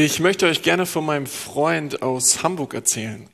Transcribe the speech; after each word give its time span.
Ich 0.00 0.20
möchte 0.20 0.46
euch 0.46 0.62
gerne 0.62 0.86
von 0.86 1.04
meinem 1.04 1.26
Freund 1.26 2.02
aus 2.02 2.42
Hamburg 2.42 2.72
erzählen. 2.74 3.28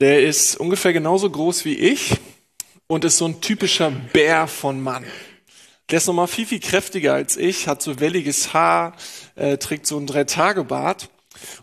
Der 0.00 0.22
ist 0.22 0.56
ungefähr 0.56 0.92
genauso 0.92 1.30
groß 1.30 1.64
wie 1.64 1.74
ich 1.78 2.18
und 2.88 3.04
ist 3.04 3.16
so 3.16 3.26
ein 3.26 3.40
typischer 3.40 3.90
Bär 3.90 4.48
von 4.48 4.82
Mann. 4.82 5.06
Der 5.88 5.98
ist 5.98 6.06
nochmal 6.06 6.26
viel, 6.26 6.46
viel 6.46 6.60
kräftiger 6.60 7.14
als 7.14 7.36
ich, 7.36 7.68
hat 7.68 7.80
so 7.80 8.00
welliges 8.00 8.52
Haar, 8.52 8.96
äh, 9.34 9.56
trägt 9.56 9.86
so 9.86 9.98
ein 9.98 10.06
Drei-Tage-Bart. 10.06 11.08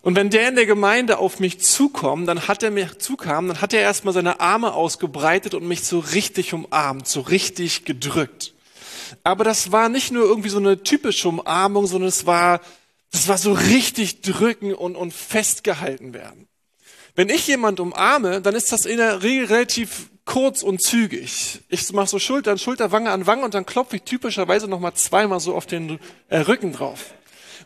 Und 0.01 0.15
wenn 0.15 0.29
der 0.29 0.47
in 0.47 0.55
der 0.55 0.65
Gemeinde 0.65 1.17
auf 1.17 1.39
mich 1.39 1.59
zukommt, 1.59 2.27
dann 2.27 2.47
hat 2.47 2.63
er 2.63 2.71
mir 2.71 2.97
zukam, 2.99 3.47
dann 3.47 3.61
hat 3.61 3.73
er 3.73 3.81
erstmal 3.81 4.13
seine 4.13 4.39
Arme 4.39 4.73
ausgebreitet 4.73 5.53
und 5.53 5.67
mich 5.67 5.83
so 5.83 5.99
richtig 5.99 6.53
umarmt, 6.53 7.07
so 7.07 7.21
richtig 7.21 7.85
gedrückt. 7.85 8.53
Aber 9.23 9.43
das 9.43 9.71
war 9.71 9.89
nicht 9.89 10.11
nur 10.11 10.25
irgendwie 10.25 10.49
so 10.49 10.57
eine 10.57 10.83
typische 10.83 11.29
Umarmung, 11.29 11.85
sondern 11.87 12.09
es 12.09 12.25
war, 12.25 12.61
das 13.11 13.27
war 13.27 13.37
so 13.37 13.53
richtig 13.53 14.21
drücken 14.21 14.73
und, 14.73 14.95
und 14.95 15.13
festgehalten 15.13 16.13
werden. 16.13 16.47
Wenn 17.15 17.29
ich 17.29 17.47
jemand 17.47 17.79
umarme, 17.79 18.41
dann 18.41 18.55
ist 18.55 18.71
das 18.71 18.85
in 18.85 18.97
der 18.97 19.21
Regel 19.21 19.45
relativ 19.45 20.09
kurz 20.25 20.63
und 20.63 20.81
zügig. 20.81 21.59
Ich 21.67 21.91
mache 21.91 22.07
so 22.07 22.19
Schulter 22.19 22.51
an 22.51 22.57
Schulter, 22.57 22.91
Wange 22.91 23.11
an 23.11 23.27
Wange 23.27 23.43
und 23.43 23.53
dann 23.53 23.65
klopfe 23.65 23.97
ich 23.97 24.03
typischerweise 24.03 24.67
nochmal 24.67 24.93
zweimal 24.93 25.39
so 25.39 25.55
auf 25.55 25.65
den 25.65 25.99
äh, 26.29 26.39
Rücken 26.39 26.71
drauf. 26.71 27.13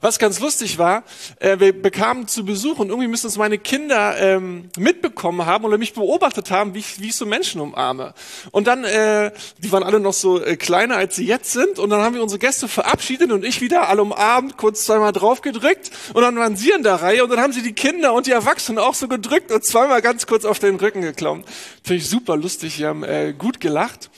Was 0.02 0.20
ganz 0.20 0.40
lustig 0.40 0.78
war, 0.78 1.04
äh, 1.40 1.60
wir 1.60 1.82
bekamen 1.82 2.28
zu 2.28 2.46
Besuch 2.46 2.80
und 2.80 2.90
irgendwie 2.90 3.08
müssen 3.08 3.28
es 3.28 3.38
meine 3.38 3.58
Kinder 3.58 4.18
ähm, 4.18 4.70
mitbekommen 4.78 5.46
haben 5.46 5.66
oder 5.66 5.78
mich 5.78 5.94
beobachtet 5.94 6.52
haben, 6.52 6.74
wie 6.74 6.80
ich, 6.80 7.00
wie 7.00 7.08
ich 7.08 7.16
so 7.16 7.26
Menschen 7.26 7.62
umarme. 7.62 8.14
Und 8.52 8.68
dann, 8.68 8.84
äh, 8.84 9.32
die 9.60 9.72
waren 9.72 9.84
alle 9.84 10.00
noch 10.00 10.14
so 10.14 10.42
äh, 10.42 10.58
kleiner, 10.58 10.98
als 10.98 11.16
sie 11.16 11.26
jetzt 11.26 11.52
sind. 11.52 11.80
Und 11.80 11.90
dann 11.90 12.02
haben 12.02 12.16
wir 12.16 12.24
unsere 12.24 12.40
Gäste 12.40 12.68
verabschiedet 12.68 13.32
und 13.32 13.46
ich 13.46 13.62
wieder 13.62 13.88
alle 13.90 14.02
umarmt, 14.02 14.58
kurz 14.58 14.86
zweimal 14.86 15.12
draufgedrückt. 15.12 15.92
Und 16.14 16.22
dann 16.22 16.36
waren 16.38 16.56
sie 16.56 16.72
in 16.72 16.84
der 16.84 16.96
Reihe 16.96 17.24
und 17.24 17.30
dann 17.30 17.40
haben 17.40 17.54
sie 17.54 17.62
die 17.62 17.74
Kinder 17.74 18.14
und 18.14 18.28
die 18.28 18.32
Erwachsenen 18.32 18.80
auch 18.80 18.94
so 18.94 19.08
gedrückt 19.08 19.52
und 19.52 19.64
zweimal 19.64 20.02
ganz 20.02 20.28
kurz 20.28 20.46
auf 20.46 20.60
den 20.60 20.76
Rücken 20.76 21.02
geklommen. 21.02 21.44
Finde 21.84 22.02
ich 22.02 22.10
super 22.10 22.38
lustig, 22.38 22.78
die 22.78 22.86
haben 22.86 23.04
äh, 23.04 23.34
gut 23.38 23.60
gelacht. 23.60 24.10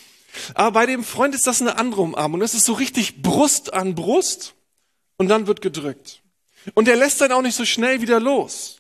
Aber 0.53 0.71
bei 0.71 0.85
dem 0.85 1.03
Freund 1.03 1.33
ist 1.33 1.47
das 1.47 1.61
eine 1.61 1.77
andere 1.77 2.01
Umarmung. 2.01 2.39
Das 2.39 2.53
ist 2.53 2.65
so 2.65 2.73
richtig 2.73 3.21
Brust 3.21 3.73
an 3.73 3.95
Brust 3.95 4.53
und 5.17 5.27
dann 5.27 5.47
wird 5.47 5.61
gedrückt. 5.61 6.21
Und 6.73 6.87
er 6.87 6.95
lässt 6.95 7.21
dann 7.21 7.31
auch 7.31 7.41
nicht 7.41 7.55
so 7.55 7.65
schnell 7.65 8.01
wieder 8.01 8.19
los. 8.19 8.77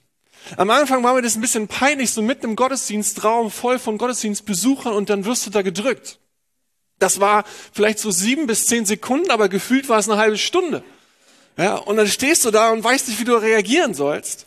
Am 0.55 0.69
Anfang 0.69 1.03
war 1.03 1.13
mir 1.13 1.21
das 1.21 1.35
ein 1.35 1.41
bisschen 1.41 1.67
peinlich, 1.67 2.11
so 2.11 2.21
mitten 2.21 2.45
im 2.45 2.55
Gottesdienstraum, 2.55 3.51
voll 3.51 3.79
von 3.79 3.97
Gottesdienstbesuchern 3.97 4.93
und 4.93 5.09
dann 5.09 5.25
wirst 5.25 5.45
du 5.45 5.49
da 5.49 5.61
gedrückt. 5.61 6.19
Das 6.99 7.19
war 7.19 7.43
vielleicht 7.73 7.99
so 7.99 8.11
sieben 8.11 8.47
bis 8.47 8.65
zehn 8.67 8.85
Sekunden, 8.85 9.29
aber 9.29 9.49
gefühlt 9.49 9.89
war 9.89 9.99
es 9.99 10.09
eine 10.09 10.17
halbe 10.17 10.37
Stunde. 10.37 10.83
Ja, 11.57 11.75
und 11.75 11.97
dann 11.97 12.07
stehst 12.07 12.45
du 12.45 12.51
da 12.51 12.69
und 12.69 12.83
weißt 12.83 13.07
nicht, 13.07 13.19
wie 13.19 13.25
du 13.25 13.35
reagieren 13.35 13.93
sollst. 13.93 14.45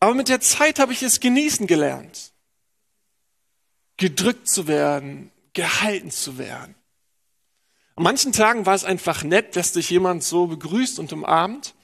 Aber 0.00 0.14
mit 0.14 0.28
der 0.28 0.40
Zeit 0.40 0.78
habe 0.78 0.92
ich 0.92 1.02
es 1.02 1.20
genießen 1.20 1.66
gelernt. 1.66 2.32
Gedrückt 3.96 4.48
zu 4.48 4.68
werden, 4.68 5.32
gehalten 5.54 6.10
zu 6.10 6.38
werden. 6.38 6.74
An 7.98 8.04
manchen 8.04 8.30
Tagen 8.30 8.64
war 8.64 8.76
es 8.76 8.84
einfach 8.84 9.24
nett, 9.24 9.56
dass 9.56 9.72
dich 9.72 9.90
jemand 9.90 10.22
so 10.22 10.46
begrüßt 10.46 11.00
und 11.00 11.12
umarmt. 11.12 11.74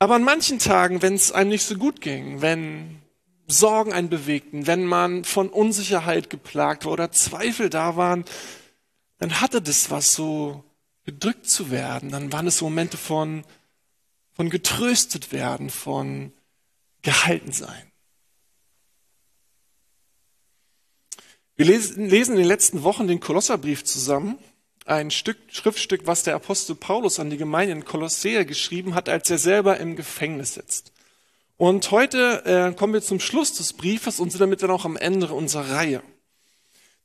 Aber 0.00 0.16
an 0.16 0.24
manchen 0.24 0.58
Tagen, 0.58 1.00
wenn 1.00 1.14
es 1.14 1.30
einem 1.30 1.50
nicht 1.50 1.62
so 1.62 1.76
gut 1.76 2.00
ging, 2.00 2.42
wenn 2.42 3.00
Sorgen 3.46 3.92
einen 3.92 4.08
bewegten, 4.08 4.66
wenn 4.66 4.84
man 4.84 5.22
von 5.22 5.48
Unsicherheit 5.48 6.28
geplagt 6.28 6.86
war 6.86 6.92
oder 6.92 7.12
Zweifel 7.12 7.70
da 7.70 7.94
waren, 7.94 8.24
dann 9.18 9.40
hatte 9.40 9.62
das 9.62 9.92
was 9.92 10.12
so 10.12 10.64
gedrückt 11.04 11.48
zu 11.48 11.70
werden. 11.70 12.10
Dann 12.10 12.32
waren 12.32 12.48
es 12.48 12.60
Momente 12.60 12.96
von, 12.96 13.44
von 14.32 14.50
getröstet 14.50 15.30
werden, 15.30 15.70
von 15.70 16.32
gehalten 17.02 17.52
sein. 17.52 17.92
Wir 21.54 21.66
lesen, 21.66 22.08
lesen 22.08 22.32
in 22.32 22.38
den 22.38 22.48
letzten 22.48 22.82
Wochen 22.82 23.06
den 23.06 23.20
Kolosserbrief 23.20 23.84
zusammen 23.84 24.36
ein 24.88 25.10
Stück, 25.10 25.36
Schriftstück, 25.48 26.06
was 26.06 26.22
der 26.22 26.34
Apostel 26.34 26.74
Paulus 26.74 27.20
an 27.20 27.30
die 27.30 27.36
Gemeinde 27.36 27.72
in 27.72 27.84
Kolossea 27.84 28.44
geschrieben 28.44 28.94
hat, 28.94 29.08
als 29.08 29.30
er 29.30 29.38
selber 29.38 29.78
im 29.78 29.96
Gefängnis 29.96 30.54
sitzt. 30.54 30.92
Und 31.56 31.90
heute 31.90 32.44
äh, 32.44 32.74
kommen 32.74 32.94
wir 32.94 33.02
zum 33.02 33.20
Schluss 33.20 33.52
des 33.54 33.72
Briefes 33.72 34.20
und 34.20 34.30
sind 34.30 34.40
damit 34.40 34.62
dann 34.62 34.70
auch 34.70 34.84
am 34.84 34.96
Ende 34.96 35.26
unserer 35.28 35.70
Reihe. 35.70 36.02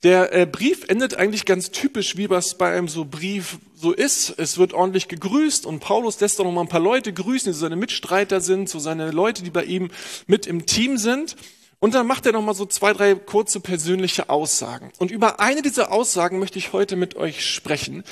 Der 0.03 0.33
äh, 0.33 0.45
Brief 0.45 0.83
endet 0.89 1.15
eigentlich 1.15 1.45
ganz 1.45 1.71
typisch, 1.71 2.17
wie 2.17 2.29
was 2.29 2.57
bei 2.57 2.71
einem 2.71 2.87
so 2.87 3.05
Brief 3.05 3.57
so 3.73 3.93
ist. 3.93 4.33
Es 4.37 4.57
wird 4.57 4.73
ordentlich 4.73 5.07
gegrüßt 5.07 5.65
und 5.65 5.79
Paulus 5.79 6.19
lässt 6.19 6.39
auch 6.39 6.43
noch 6.43 6.51
mal 6.51 6.61
ein 6.61 6.67
paar 6.67 6.79
Leute 6.81 7.13
grüßen, 7.13 7.51
die 7.51 7.53
so 7.53 7.61
seine 7.61 7.77
Mitstreiter 7.77 8.41
sind, 8.41 8.69
so 8.69 8.79
seine 8.79 9.11
Leute, 9.11 9.43
die 9.43 9.49
bei 9.49 9.63
ihm 9.63 9.91
mit 10.27 10.45
im 10.45 10.65
Team 10.65 10.97
sind. 10.97 11.35
Und 11.83 11.95
dann 11.95 12.07
macht 12.07 12.25
er 12.25 12.31
noch 12.31 12.41
mal 12.41 12.53
so 12.53 12.65
zwei, 12.65 12.93
drei 12.93 13.13
kurze 13.13 13.59
persönliche 13.59 14.29
Aussagen. 14.29 14.93
Und 14.99 15.11
über 15.11 15.41
eine 15.41 15.61
dieser 15.61 15.91
Aussagen 15.91 16.39
möchte 16.39 16.57
ich 16.57 16.71
heute 16.71 16.95
mit 16.95 17.17
euch 17.17 17.45
sprechen. 17.45 18.05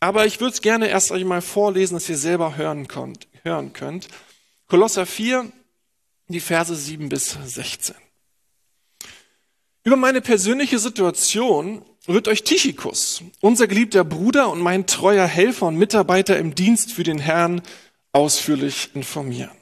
Aber 0.00 0.26
ich 0.26 0.38
würde 0.38 0.52
es 0.52 0.60
gerne 0.60 0.88
erst 0.88 1.12
euch 1.12 1.24
mal 1.24 1.40
vorlesen, 1.40 1.94
dass 1.94 2.10
ihr 2.10 2.18
selber 2.18 2.58
hören 2.58 2.88
könnt. 2.88 3.26
Hören 3.42 3.72
könnt. 3.72 4.08
Kolosser 4.68 5.06
4, 5.06 5.50
die 6.28 6.40
Verse 6.40 6.76
7 6.76 7.08
bis 7.08 7.38
16. 7.42 7.94
Über 9.82 9.96
meine 9.96 10.20
persönliche 10.20 10.78
Situation 10.78 11.86
wird 12.04 12.28
euch 12.28 12.44
Tychikus, 12.44 13.22
unser 13.40 13.66
geliebter 13.66 14.04
Bruder 14.04 14.50
und 14.50 14.60
mein 14.60 14.86
treuer 14.86 15.26
Helfer 15.26 15.68
und 15.68 15.76
Mitarbeiter 15.76 16.36
im 16.36 16.54
Dienst 16.54 16.92
für 16.92 17.02
den 17.02 17.18
Herrn, 17.18 17.62
ausführlich 18.12 18.90
informieren. 18.92 19.56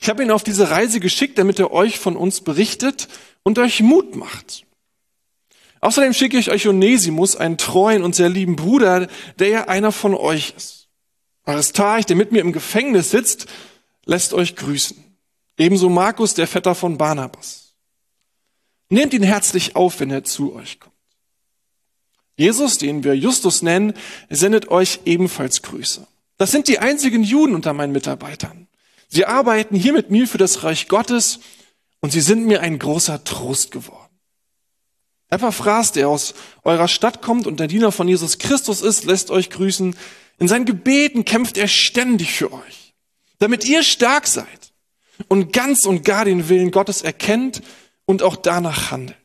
Ich 0.00 0.08
habe 0.08 0.22
ihn 0.22 0.30
auf 0.30 0.44
diese 0.44 0.70
Reise 0.70 1.00
geschickt, 1.00 1.38
damit 1.38 1.58
er 1.58 1.72
euch 1.72 1.98
von 1.98 2.16
uns 2.16 2.40
berichtet 2.40 3.08
und 3.42 3.58
euch 3.58 3.80
Mut 3.80 4.14
macht. 4.16 4.64
Außerdem 5.80 6.12
schicke 6.12 6.38
ich 6.38 6.50
euch 6.50 6.66
Onesimus, 6.66 7.36
einen 7.36 7.56
treuen 7.56 8.02
und 8.02 8.14
sehr 8.14 8.28
lieben 8.28 8.56
Bruder, 8.56 9.08
der 9.38 9.48
ja 9.48 9.68
einer 9.68 9.92
von 9.92 10.14
euch 10.14 10.54
ist. 10.56 10.88
Aristarch, 11.44 12.04
der 12.04 12.16
mit 12.16 12.32
mir 12.32 12.40
im 12.40 12.52
Gefängnis 12.52 13.10
sitzt, 13.10 13.46
lässt 14.04 14.34
euch 14.34 14.56
grüßen. 14.56 15.02
Ebenso 15.56 15.88
Markus, 15.88 16.34
der 16.34 16.46
Vetter 16.46 16.74
von 16.74 16.98
Barnabas. 16.98 17.74
Nehmt 18.90 19.12
ihn 19.14 19.22
herzlich 19.22 19.76
auf, 19.76 20.00
wenn 20.00 20.10
er 20.10 20.24
zu 20.24 20.54
euch 20.54 20.80
kommt. 20.80 20.94
Jesus, 22.36 22.78
den 22.78 23.02
wir 23.02 23.16
Justus 23.16 23.62
nennen, 23.62 23.94
sendet 24.30 24.68
euch 24.68 25.00
ebenfalls 25.04 25.62
Grüße. 25.62 26.06
Das 26.36 26.52
sind 26.52 26.68
die 26.68 26.78
einzigen 26.78 27.24
Juden 27.24 27.54
unter 27.54 27.72
meinen 27.72 27.92
Mitarbeitern. 27.92 28.67
Sie 29.08 29.24
arbeiten 29.24 29.74
hier 29.74 29.92
mit 29.92 30.10
mir 30.10 30.28
für 30.28 30.38
das 30.38 30.62
Reich 30.62 30.88
Gottes 30.88 31.40
und 32.00 32.12
sie 32.12 32.20
sind 32.20 32.46
mir 32.46 32.60
ein 32.60 32.78
großer 32.78 33.24
Trost 33.24 33.70
geworden. 33.70 34.08
Epaphras, 35.30 35.92
der 35.92 36.08
aus 36.08 36.34
eurer 36.62 36.88
Stadt 36.88 37.20
kommt 37.20 37.46
und 37.46 37.60
der 37.60 37.66
Diener 37.66 37.92
von 37.92 38.08
Jesus 38.08 38.38
Christus 38.38 38.80
ist, 38.80 39.04
lässt 39.04 39.30
euch 39.30 39.50
grüßen. 39.50 39.96
In 40.38 40.48
seinen 40.48 40.64
Gebeten 40.64 41.24
kämpft 41.24 41.56
er 41.56 41.68
ständig 41.68 42.32
für 42.32 42.52
euch, 42.52 42.94
damit 43.38 43.64
ihr 43.64 43.82
stark 43.82 44.26
seid 44.26 44.72
und 45.28 45.52
ganz 45.52 45.84
und 45.84 46.04
gar 46.04 46.24
den 46.24 46.48
Willen 46.48 46.70
Gottes 46.70 47.02
erkennt 47.02 47.62
und 48.06 48.22
auch 48.22 48.36
danach 48.36 48.90
handelt. 48.90 49.18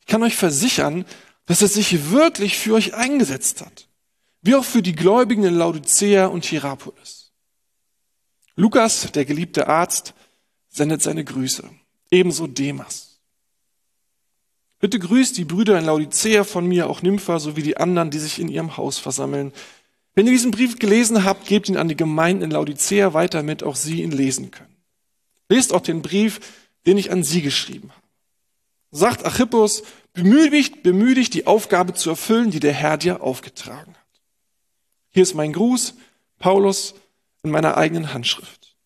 Ich 0.00 0.06
kann 0.06 0.22
euch 0.22 0.34
versichern, 0.34 1.04
dass 1.46 1.62
er 1.62 1.68
sich 1.68 2.10
wirklich 2.10 2.58
für 2.58 2.74
euch 2.74 2.94
eingesetzt 2.94 3.60
hat, 3.60 3.88
wie 4.40 4.54
auch 4.54 4.64
für 4.64 4.82
die 4.82 4.94
Gläubigen 4.94 5.44
in 5.44 5.54
Laodicea 5.54 6.26
und 6.26 6.44
Hierapolis. 6.44 7.21
Lukas, 8.56 9.10
der 9.12 9.24
geliebte 9.24 9.68
Arzt, 9.68 10.14
sendet 10.68 11.02
seine 11.02 11.24
Grüße. 11.24 11.68
Ebenso 12.10 12.46
Demas. 12.46 13.20
Bitte 14.78 14.98
grüßt 14.98 15.38
die 15.38 15.44
Brüder 15.44 15.78
in 15.78 15.84
Laodicea 15.84 16.44
von 16.44 16.66
mir, 16.66 16.90
auch 16.90 17.02
Nympha, 17.02 17.38
sowie 17.38 17.62
die 17.62 17.76
anderen, 17.76 18.10
die 18.10 18.18
sich 18.18 18.38
in 18.38 18.48
ihrem 18.48 18.76
Haus 18.76 18.98
versammeln. 18.98 19.52
Wenn 20.14 20.26
ihr 20.26 20.32
diesen 20.32 20.50
Brief 20.50 20.78
gelesen 20.78 21.24
habt, 21.24 21.46
gebt 21.46 21.68
ihn 21.68 21.76
an 21.76 21.88
die 21.88 21.96
Gemeinden 21.96 22.42
in 22.42 22.50
Laodicea 22.50 23.14
weiter, 23.14 23.38
damit 23.38 23.62
auch 23.62 23.76
sie 23.76 24.02
ihn 24.02 24.10
lesen 24.10 24.50
können. 24.50 24.76
Lest 25.48 25.72
auch 25.72 25.82
den 25.82 26.02
Brief, 26.02 26.40
den 26.84 26.98
ich 26.98 27.12
an 27.12 27.22
sie 27.22 27.42
geschrieben 27.42 27.90
habe. 27.90 28.02
Sagt 28.90 29.24
Achippus, 29.24 29.84
bemühe 30.12 30.50
dich, 30.50 30.82
bemühe 30.82 31.14
dich, 31.14 31.30
die 31.30 31.46
Aufgabe 31.46 31.94
zu 31.94 32.10
erfüllen, 32.10 32.50
die 32.50 32.60
der 32.60 32.74
Herr 32.74 32.98
dir 32.98 33.22
aufgetragen 33.22 33.94
hat. 33.94 34.20
Hier 35.10 35.22
ist 35.22 35.34
mein 35.34 35.52
Gruß, 35.52 35.94
Paulus, 36.38 36.94
in 37.42 37.50
meiner 37.50 37.76
eigenen 37.76 38.12
Handschrift. 38.12 38.76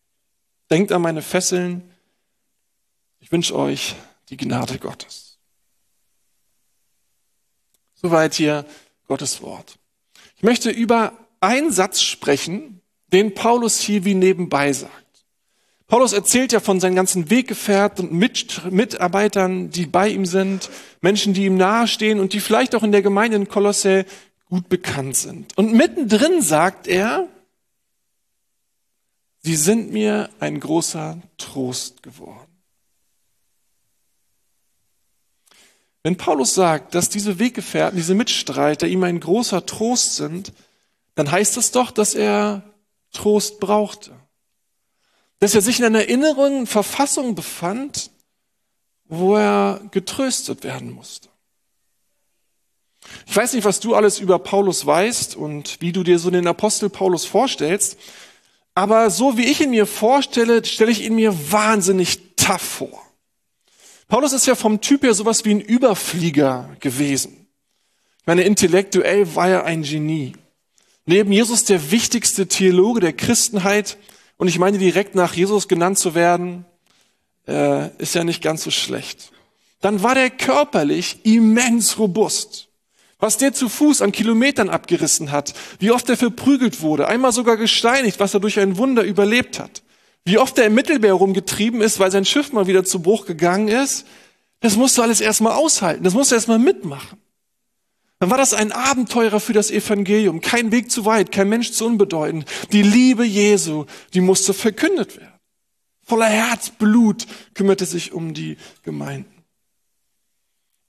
Denkt 0.70 0.92
an 0.92 1.02
meine 1.02 1.22
Fesseln. 1.22 1.92
Ich 3.20 3.30
wünsche 3.30 3.54
euch 3.54 3.94
die 4.28 4.36
Gnade 4.36 4.78
Gottes. 4.78 5.38
Soweit 7.94 8.34
hier 8.34 8.64
Gottes 9.06 9.42
Wort. 9.42 9.78
Ich 10.36 10.42
möchte 10.42 10.70
über 10.70 11.12
einen 11.40 11.70
Satz 11.70 12.02
sprechen, 12.02 12.80
den 13.12 13.34
Paulus 13.34 13.80
hier 13.80 14.04
wie 14.04 14.14
nebenbei 14.14 14.72
sagt. 14.72 14.92
Paulus 15.86 16.12
erzählt 16.12 16.50
ja 16.50 16.58
von 16.58 16.80
seinen 16.80 16.96
ganzen 16.96 17.30
Weggefährten 17.30 18.08
und 18.08 18.72
Mitarbeitern, 18.72 19.70
die 19.70 19.86
bei 19.86 20.08
ihm 20.08 20.26
sind, 20.26 20.68
Menschen, 21.00 21.32
die 21.32 21.44
ihm 21.44 21.56
nahestehen 21.56 22.18
und 22.18 22.32
die 22.32 22.40
vielleicht 22.40 22.74
auch 22.74 22.82
in 22.82 22.90
der 22.90 23.02
Gemeinde 23.02 23.36
in 23.36 23.48
Kolosse 23.48 24.04
gut 24.48 24.68
bekannt 24.68 25.16
sind. 25.16 25.56
Und 25.56 25.72
mittendrin 25.72 26.42
sagt 26.42 26.88
er, 26.88 27.28
sie 29.46 29.56
sind 29.56 29.92
mir 29.92 30.28
ein 30.40 30.60
großer 30.60 31.18
Trost 31.38 32.02
geworden. 32.02 32.52
Wenn 36.02 36.16
Paulus 36.16 36.54
sagt, 36.54 36.94
dass 36.94 37.08
diese 37.08 37.38
Weggefährten, 37.38 37.96
diese 37.96 38.14
Mitstreiter 38.14 38.86
ihm 38.86 39.02
ein 39.02 39.18
großer 39.18 39.64
Trost 39.64 40.16
sind, 40.16 40.52
dann 41.14 41.30
heißt 41.30 41.56
das 41.56 41.72
doch, 41.72 41.90
dass 41.90 42.14
er 42.14 42.62
Trost 43.12 43.58
brauchte 43.58 44.12
dass 45.38 45.54
er 45.54 45.60
sich 45.60 45.78
in 45.78 45.84
einer 45.84 46.08
inneren 46.08 46.66
Verfassung 46.66 47.34
befand, 47.34 48.10
wo 49.04 49.36
er 49.36 49.80
getröstet 49.90 50.64
werden 50.64 50.92
musste. 50.92 51.28
Ich 53.26 53.36
weiß 53.36 53.52
nicht, 53.52 53.64
was 53.64 53.78
du 53.78 53.94
alles 53.94 54.18
über 54.18 54.38
Paulus 54.38 54.84
weißt 54.84 55.36
und 55.36 55.80
wie 55.80 55.92
du 55.92 56.02
dir 56.02 56.18
so 56.18 56.30
den 56.30 56.46
Apostel 56.46 56.90
Paulus 56.90 57.24
vorstellst, 57.24 57.98
aber 58.76 59.08
so 59.08 59.38
wie 59.38 59.46
ich 59.46 59.62
ihn 59.62 59.70
mir 59.70 59.86
vorstelle, 59.86 60.62
stelle 60.64 60.90
ich 60.92 61.02
ihn 61.02 61.14
mir 61.14 61.34
wahnsinnig 61.50 62.36
tough 62.36 62.60
vor. 62.60 63.02
Paulus 64.06 64.34
ist 64.34 64.46
ja 64.46 64.54
vom 64.54 64.82
Typ 64.82 65.02
her 65.02 65.14
sowas 65.14 65.46
wie 65.46 65.52
ein 65.52 65.62
Überflieger 65.62 66.76
gewesen. 66.78 67.46
Ich 68.20 68.26
meine, 68.26 68.42
intellektuell 68.42 69.34
war 69.34 69.48
er 69.48 69.64
ein 69.64 69.82
Genie. 69.82 70.34
Neben 71.06 71.32
Jesus 71.32 71.64
der 71.64 71.90
wichtigste 71.90 72.48
Theologe 72.48 73.00
der 73.00 73.14
Christenheit 73.14 73.96
und 74.36 74.48
ich 74.48 74.58
meine, 74.58 74.76
direkt 74.76 75.14
nach 75.14 75.32
Jesus 75.32 75.68
genannt 75.68 75.98
zu 75.98 76.14
werden, 76.14 76.66
äh, 77.48 77.88
ist 77.96 78.14
ja 78.14 78.24
nicht 78.24 78.42
ganz 78.42 78.62
so 78.62 78.70
schlecht. 78.70 79.32
Dann 79.80 80.02
war 80.02 80.14
der 80.14 80.28
körperlich 80.28 81.20
immens 81.24 81.98
robust. 81.98 82.65
Was 83.18 83.38
der 83.38 83.52
zu 83.52 83.68
Fuß 83.68 84.02
an 84.02 84.12
Kilometern 84.12 84.68
abgerissen 84.68 85.32
hat, 85.32 85.54
wie 85.78 85.90
oft 85.90 86.08
er 86.10 86.16
verprügelt 86.16 86.82
wurde, 86.82 87.08
einmal 87.08 87.32
sogar 87.32 87.56
gesteinigt, 87.56 88.20
was 88.20 88.34
er 88.34 88.40
durch 88.40 88.58
ein 88.60 88.76
Wunder 88.76 89.02
überlebt 89.02 89.58
hat. 89.58 89.82
Wie 90.24 90.38
oft 90.38 90.58
er 90.58 90.66
im 90.66 90.74
Mittelmeer 90.74 91.14
rumgetrieben 91.14 91.80
ist, 91.80 91.98
weil 91.98 92.10
sein 92.10 92.24
Schiff 92.24 92.52
mal 92.52 92.66
wieder 92.66 92.84
zu 92.84 93.00
Bruch 93.00 93.26
gegangen 93.26 93.68
ist, 93.68 94.06
das 94.60 94.76
musst 94.76 94.98
du 94.98 95.02
alles 95.02 95.20
erstmal 95.20 95.52
aushalten, 95.52 96.02
das 96.02 96.14
musst 96.14 96.30
du 96.30 96.34
erstmal 96.34 96.58
mitmachen. 96.58 97.18
Dann 98.18 98.30
war 98.30 98.38
das 98.38 98.54
ein 98.54 98.72
Abenteurer 98.72 99.40
für 99.40 99.52
das 99.52 99.70
Evangelium. 99.70 100.40
Kein 100.40 100.72
Weg 100.72 100.90
zu 100.90 101.04
weit, 101.04 101.32
kein 101.32 101.48
Mensch 101.48 101.72
zu 101.72 101.86
unbedeutend. 101.86 102.46
Die 102.72 102.82
Liebe 102.82 103.24
Jesu, 103.24 103.84
die 104.14 104.22
musste 104.22 104.54
verkündet 104.54 105.18
werden. 105.18 105.34
Voller 106.02 106.26
Herzblut 106.26 107.26
kümmerte 107.54 107.84
sich 107.84 108.12
um 108.12 108.32
die 108.32 108.56
Gemeinden. 108.84 109.44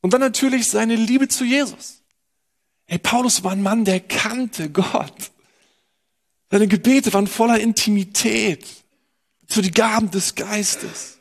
Und 0.01 0.13
dann 0.13 0.21
natürlich 0.21 0.67
seine 0.69 0.95
Liebe 0.95 1.27
zu 1.27 1.43
Jesus. 1.43 1.96
Hey, 2.87 2.97
Paulus 2.97 3.43
war 3.43 3.51
ein 3.51 3.61
Mann, 3.61 3.85
der 3.85 3.99
kannte 3.99 4.71
Gott. 4.71 5.31
Seine 6.49 6.67
Gebete 6.67 7.13
waren 7.13 7.27
voller 7.27 7.59
Intimität 7.59 8.65
zu 9.47 9.61
die 9.61 9.71
Gaben 9.71 10.09
des 10.11 10.35
Geistes. 10.35 11.19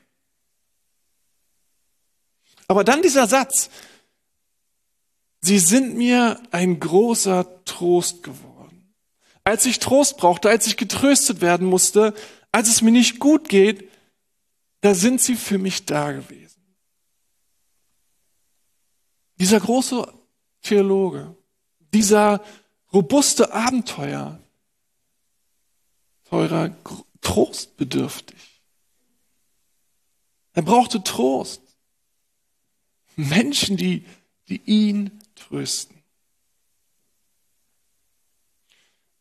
Aber 2.69 2.85
dann 2.85 3.03
dieser 3.03 3.27
Satz, 3.27 3.71
Sie 5.47 5.61
sind 5.61 5.97
mir 5.97 6.43
ein 6.51 6.81
großer 6.81 7.65
Trost 7.65 8.25
geworden. 8.25 8.93
Als 9.45 9.65
ich 9.65 9.79
Trost 9.79 10.17
brauchte, 10.17 10.49
als 10.49 10.67
ich 10.67 10.77
getröstet 10.77 11.41
werden 11.41 11.69
musste, 11.69 12.15
als 12.51 12.69
es 12.69 12.83
mir 12.83 12.91
nicht 12.91 13.21
gut 13.21 13.49
geht, 13.49 13.89
da 14.81 14.93
sind 14.93 15.21
sie 15.21 15.37
für 15.37 15.59
mich 15.59 15.87
da 15.87 16.11
gewesen. 16.11 16.61
Dieser 19.39 19.61
große 19.61 20.13
Theologe, 20.63 21.37
dieser 21.97 22.45
robuste 22.93 23.55
Abenteuer, 23.55 24.39
teurer 26.25 26.77
trostbedürftig. 27.23 28.37
Er 30.53 30.63
brauchte 30.63 31.03
Trost. 31.03 31.63
Menschen, 33.17 33.79
die, 33.79 34.05
die 34.49 34.61
ihn 34.67 35.11
trösten. 35.37 35.97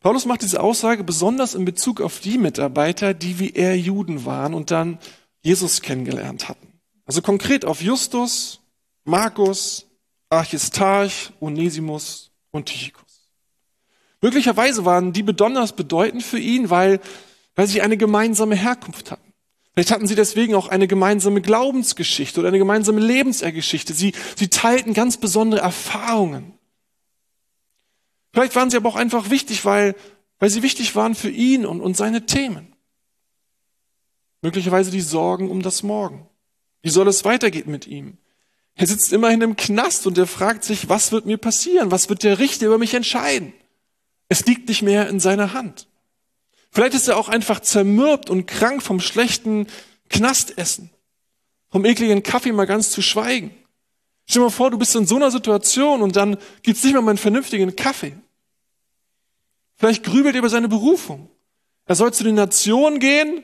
Paulus 0.00 0.26
macht 0.26 0.42
diese 0.42 0.62
Aussage 0.62 1.02
besonders 1.02 1.54
in 1.54 1.64
Bezug 1.64 2.02
auf 2.02 2.20
die 2.20 2.36
Mitarbeiter, 2.36 3.14
die 3.14 3.38
wie 3.38 3.54
er 3.54 3.74
Juden 3.76 4.26
waren 4.26 4.52
und 4.52 4.70
dann 4.70 4.98
Jesus 5.40 5.80
kennengelernt 5.80 6.50
hatten. 6.50 6.78
Also 7.06 7.22
konkret 7.22 7.64
auf 7.64 7.80
Justus, 7.80 8.60
Markus, 9.04 9.86
Archistarch, 10.28 11.32
Onesimus 11.40 12.32
und 12.56 12.66
Tychicus. 12.66 13.30
Möglicherweise 14.20 14.84
waren 14.84 15.12
die 15.12 15.22
besonders 15.22 15.74
bedeutend 15.74 16.22
für 16.22 16.38
ihn, 16.38 16.70
weil, 16.70 17.00
weil 17.54 17.66
sie 17.66 17.82
eine 17.82 17.96
gemeinsame 17.96 18.56
Herkunft 18.56 19.10
hatten. 19.10 19.32
Vielleicht 19.72 19.90
hatten 19.90 20.06
sie 20.06 20.14
deswegen 20.14 20.54
auch 20.54 20.68
eine 20.68 20.88
gemeinsame 20.88 21.42
Glaubensgeschichte 21.42 22.40
oder 22.40 22.48
eine 22.48 22.58
gemeinsame 22.58 22.98
Lebensergeschichte. 23.00 23.92
Sie, 23.92 24.14
sie 24.34 24.48
teilten 24.48 24.94
ganz 24.94 25.18
besondere 25.18 25.60
Erfahrungen. 25.60 26.54
Vielleicht 28.32 28.56
waren 28.56 28.70
sie 28.70 28.78
aber 28.78 28.88
auch 28.88 28.96
einfach 28.96 29.28
wichtig, 29.28 29.66
weil, 29.66 29.94
weil 30.38 30.48
sie 30.48 30.62
wichtig 30.62 30.96
waren 30.96 31.14
für 31.14 31.28
ihn 31.28 31.66
und, 31.66 31.82
und 31.82 31.96
seine 31.96 32.24
Themen. 32.24 32.74
Möglicherweise 34.40 34.90
die 34.90 35.02
Sorgen 35.02 35.50
um 35.50 35.60
das 35.60 35.82
Morgen. 35.82 36.26
Wie 36.80 36.90
soll 36.90 37.08
es 37.08 37.24
weitergehen 37.24 37.70
mit 37.70 37.86
ihm? 37.86 38.16
Er 38.76 38.86
sitzt 38.86 39.12
immerhin 39.12 39.40
im 39.40 39.56
Knast 39.56 40.06
und 40.06 40.18
er 40.18 40.26
fragt 40.26 40.62
sich, 40.62 40.90
was 40.90 41.10
wird 41.10 41.24
mir 41.24 41.38
passieren? 41.38 41.90
Was 41.90 42.10
wird 42.10 42.22
der 42.22 42.38
Richter 42.38 42.66
über 42.66 42.78
mich 42.78 42.92
entscheiden? 42.92 43.54
Es 44.28 44.44
liegt 44.44 44.68
nicht 44.68 44.82
mehr 44.82 45.08
in 45.08 45.18
seiner 45.18 45.54
Hand. 45.54 45.88
Vielleicht 46.70 46.94
ist 46.94 47.08
er 47.08 47.16
auch 47.16 47.30
einfach 47.30 47.60
zermürbt 47.60 48.28
und 48.28 48.46
krank 48.46 48.82
vom 48.82 49.00
schlechten 49.00 49.66
Knastessen, 50.10 50.90
vom 51.70 51.86
ekligen 51.86 52.22
Kaffee 52.22 52.52
mal 52.52 52.66
ganz 52.66 52.90
zu 52.90 53.00
schweigen. 53.00 53.50
Stell 54.26 54.40
dir 54.40 54.46
mal 54.46 54.50
vor, 54.50 54.70
du 54.70 54.78
bist 54.78 54.94
in 54.94 55.06
so 55.06 55.16
einer 55.16 55.30
Situation 55.30 56.02
und 56.02 56.16
dann 56.16 56.36
gibt's 56.62 56.84
nicht 56.84 56.92
mal 56.92 57.00
mal 57.00 57.12
einen 57.12 57.18
vernünftigen 57.18 57.74
Kaffee. 57.76 58.14
Vielleicht 59.76 60.04
grübelt 60.04 60.34
er 60.34 60.40
über 60.40 60.50
seine 60.50 60.68
Berufung. 60.68 61.30
Er 61.86 61.94
soll 61.94 62.12
zu 62.12 62.24
den 62.24 62.34
Nationen 62.34 62.98
gehen 62.98 63.42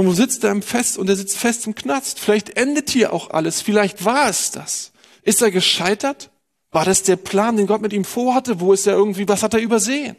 und 0.00 0.06
wo 0.06 0.14
sitzt 0.14 0.44
er 0.44 0.50
im 0.50 0.62
Fest 0.62 0.96
und 0.96 1.10
er 1.10 1.16
sitzt 1.16 1.36
fest 1.36 1.66
im 1.66 1.74
Knast. 1.74 2.18
Vielleicht 2.18 2.56
endet 2.56 2.88
hier 2.88 3.12
auch 3.12 3.28
alles. 3.30 3.60
Vielleicht 3.60 4.02
war 4.06 4.30
es 4.30 4.50
das. 4.50 4.92
Ist 5.22 5.42
er 5.42 5.50
gescheitert? 5.50 6.30
War 6.70 6.86
das 6.86 7.02
der 7.02 7.16
Plan, 7.16 7.58
den 7.58 7.66
Gott 7.66 7.82
mit 7.82 7.92
ihm 7.92 8.06
vorhatte? 8.06 8.60
Wo 8.60 8.72
ist 8.72 8.86
er 8.86 8.94
irgendwie, 8.94 9.28
was 9.28 9.42
hat 9.42 9.52
er 9.52 9.60
übersehen? 9.60 10.16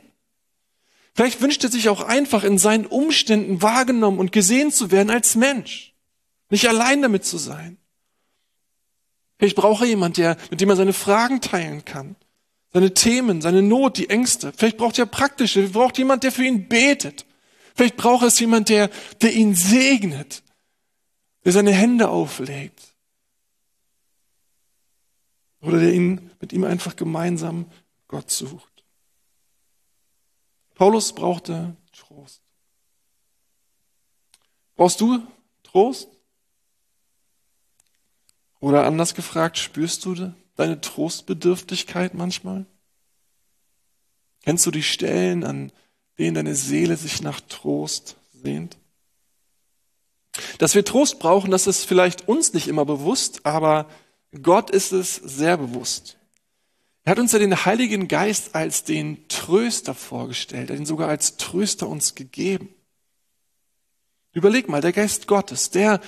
Vielleicht 1.15 1.41
wünscht 1.41 1.63
er 1.63 1.71
sich 1.71 1.89
auch 1.89 2.03
einfach 2.03 2.43
in 2.43 2.59
seinen 2.59 2.85
Umständen 2.85 3.63
wahrgenommen 3.63 4.19
und 4.19 4.31
gesehen 4.31 4.71
zu 4.71 4.91
werden 4.91 5.09
als 5.09 5.35
Mensch. 5.35 5.95
Nicht 6.51 6.69
allein 6.69 7.01
damit 7.01 7.25
zu 7.25 7.39
sein. 7.39 7.77
Vielleicht 9.39 9.55
braucht 9.55 9.81
er 9.81 9.87
jemand, 9.87 10.17
der, 10.17 10.37
mit 10.51 10.61
dem 10.61 10.69
er 10.69 10.75
seine 10.75 10.93
Fragen 10.93 11.41
teilen 11.41 11.85
kann. 11.85 12.15
Seine 12.71 12.93
Themen, 12.93 13.41
seine 13.41 13.63
Not, 13.63 13.97
die 13.97 14.11
Ängste. 14.11 14.53
Vielleicht 14.55 14.77
braucht 14.77 14.99
er 14.99 15.07
praktische, 15.07 15.61
vielleicht 15.61 15.73
braucht 15.73 15.97
jemand, 15.97 16.23
der 16.23 16.31
für 16.31 16.43
ihn 16.43 16.67
betet. 16.67 17.25
Vielleicht 17.81 17.97
braucht 17.97 18.23
es 18.23 18.39
jemand, 18.39 18.69
der, 18.69 18.91
der 19.23 19.33
ihn 19.33 19.55
segnet, 19.55 20.43
der 21.43 21.51
seine 21.51 21.71
Hände 21.71 22.09
auflegt. 22.09 22.95
Oder 25.61 25.79
der 25.79 25.91
ihn, 25.91 26.29
mit 26.39 26.53
ihm 26.53 26.63
einfach 26.63 26.95
gemeinsam 26.95 27.65
Gott 28.07 28.29
sucht. 28.29 28.85
Paulus 30.75 31.11
brauchte 31.11 31.75
Trost. 31.91 32.43
Brauchst 34.75 35.01
du 35.01 35.25
Trost? 35.63 36.07
Oder 38.59 38.85
anders 38.85 39.15
gefragt, 39.15 39.57
spürst 39.57 40.05
du 40.05 40.35
deine 40.55 40.81
Trostbedürftigkeit 40.81 42.13
manchmal? 42.13 42.67
Kennst 44.43 44.67
du 44.67 44.69
die 44.69 44.83
Stellen, 44.83 45.43
an 45.43 45.71
denen 46.17 46.35
deine 46.35 46.55
Seele 46.55 46.97
sich 46.97 47.21
nach 47.21 47.41
Trost 47.41 48.15
sehnt? 48.33 48.77
Dass 50.59 50.75
wir 50.75 50.85
Trost 50.85 51.19
brauchen, 51.19 51.51
das 51.51 51.67
ist 51.67 51.85
vielleicht 51.85 52.27
uns 52.27 52.53
nicht 52.53 52.67
immer 52.67 52.85
bewusst, 52.85 53.45
aber 53.45 53.89
Gott 54.41 54.69
ist 54.69 54.91
es 54.91 55.15
sehr 55.15 55.57
bewusst. 55.57 56.17
Er 57.03 57.11
hat 57.11 57.19
uns 57.19 57.31
ja 57.31 57.39
den 57.39 57.65
Heiligen 57.65 58.07
Geist 58.07 58.55
als 58.55 58.83
den 58.83 59.27
Tröster 59.27 59.93
vorgestellt, 59.93 60.69
er 60.69 60.73
hat 60.75 60.79
ihn 60.79 60.85
sogar 60.85 61.09
als 61.09 61.37
Tröster 61.37 61.87
uns 61.87 62.15
gegeben. 62.15 62.69
Überleg 64.33 64.69
mal, 64.69 64.81
der 64.81 64.93
Geist 64.93 65.27
Gottes, 65.27 65.71
der, 65.71 65.99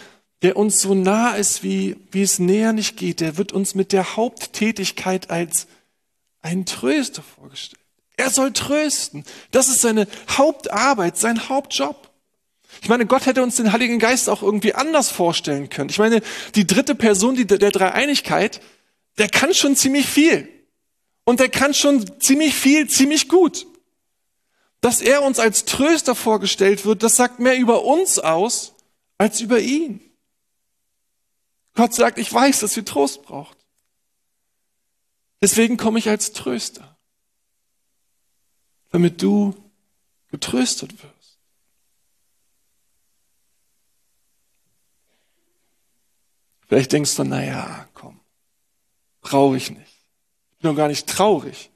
der 0.44 0.56
uns 0.56 0.80
so 0.80 0.94
nah 0.94 1.36
ist, 1.36 1.64
wie, 1.64 1.98
wie 2.12 2.22
es 2.22 2.40
näher 2.40 2.72
nicht 2.72 2.96
geht, 2.96 3.20
der 3.20 3.38
wird 3.38 3.52
uns 3.52 3.76
mit 3.76 3.92
der 3.92 4.16
Haupttätigkeit 4.16 5.30
als 5.30 5.68
ein 6.42 6.66
Tröster 6.66 7.24
vorgestellt. 7.24 7.83
Er 8.17 8.29
soll 8.29 8.53
trösten. 8.53 9.24
Das 9.51 9.70
ist 9.70 9.82
seine 9.82 10.08
Hauptarbeit, 10.29 11.17
sein 11.17 11.50
Hauptjob. 11.50 12.10
Ich 12.82 12.89
meine, 12.89 13.05
Gott 13.05 13.25
hätte 13.25 13.43
uns 13.43 13.55
den 13.55 13.72
Heiligen 13.72 14.00
Geist 14.00 14.29
auch 14.29 14.41
irgendwie 14.41 14.74
anders 14.74 15.10
vorstellen 15.10 15.70
können. 15.70 15.89
Ich 15.89 16.00
meine, 16.00 16.22
die 16.55 16.67
dritte 16.67 16.96
Person 16.96 17.36
die, 17.36 17.46
der 17.46 17.72
Dreieinigkeit, 17.72 18.62
der 19.17 19.29
kann 19.29 19.53
schon 19.53 19.75
ziemlich 19.75 20.08
viel. 20.08 20.50
Und 21.24 21.39
der 21.39 21.50
kann 21.50 21.74
schon 21.74 22.20
ziemlich 22.20 22.53
viel, 22.53 22.89
ziemlich 22.89 23.29
gut. 23.29 23.65
Dass 24.82 25.01
er 25.01 25.24
uns 25.24 25.39
als 25.39 25.65
Tröster 25.65 26.15
vorgestellt 26.15 26.86
wird, 26.86 27.03
das 27.03 27.15
sagt 27.15 27.39
mehr 27.39 27.58
über 27.58 27.86
uns 27.86 28.20
aus 28.20 28.74
als 29.17 29.39
über 29.39 29.60
ihn. 29.60 30.01
Gott 31.75 31.93
sagt, 31.93 32.17
ich 32.17 32.32
weiß, 32.32 32.60
dass 32.60 32.75
ihr 32.75 32.86
Trost 32.86 33.24
braucht. 33.24 33.58
Deswegen 35.41 35.77
komme 35.77 36.00
ich 36.00 36.10
als 36.10 36.34
Tröster, 36.34 36.93
damit 38.94 39.24
du 39.24 39.56
getröstet 40.30 41.02
wirst. 41.02 41.40
Vielleicht 46.68 46.92
denkst 46.92 47.16
du, 47.16 47.24
naja, 47.24 47.90
komm, 47.96 48.20
brauche 49.22 49.58
ich 49.58 49.72
nicht. 49.72 49.82
Ich 50.52 50.60
bin 50.60 50.70
doch 50.70 50.78
gar 50.78 50.90
nicht 50.90 51.08
traurig. 51.08 51.72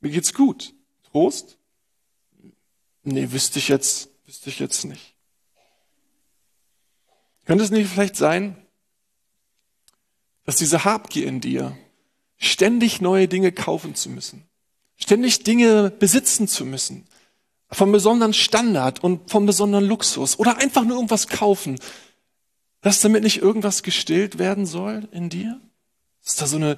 Mir 0.00 0.10
geht's 0.10 0.32
gut. 0.32 0.72
Trost? 1.02 1.58
Nee, 3.02 3.32
wüsste 3.32 3.58
ich 3.58 3.66
jetzt, 3.66 4.10
wüsste 4.24 4.48
ich 4.48 4.60
jetzt 4.60 4.84
nicht. 4.84 5.16
Könnte 7.44 7.64
es 7.64 7.72
nicht 7.72 7.90
vielleicht 7.90 8.14
sein, 8.14 8.56
dass 10.44 10.56
diese 10.56 10.84
Habgier 10.84 11.26
in 11.26 11.40
dir, 11.40 11.76
ständig 12.36 13.00
neue 13.00 13.26
Dinge 13.26 13.50
kaufen 13.50 13.96
zu 13.96 14.10
müssen, 14.10 14.48
ständig 15.02 15.42
Dinge 15.42 15.90
besitzen 15.90 16.46
zu 16.46 16.64
müssen, 16.64 17.04
vom 17.70 17.90
besonderen 17.90 18.32
Standard 18.32 19.02
und 19.02 19.30
vom 19.30 19.46
besonderen 19.46 19.84
Luxus 19.84 20.38
oder 20.38 20.58
einfach 20.58 20.84
nur 20.84 20.96
irgendwas 20.96 21.26
kaufen, 21.26 21.78
dass 22.82 23.00
damit 23.00 23.22
nicht 23.22 23.38
irgendwas 23.38 23.82
gestillt 23.82 24.38
werden 24.38 24.64
soll 24.64 25.08
in 25.10 25.28
dir? 25.28 25.60
Dass 26.24 26.36
da 26.36 26.46
so 26.46 26.56
eine, 26.56 26.76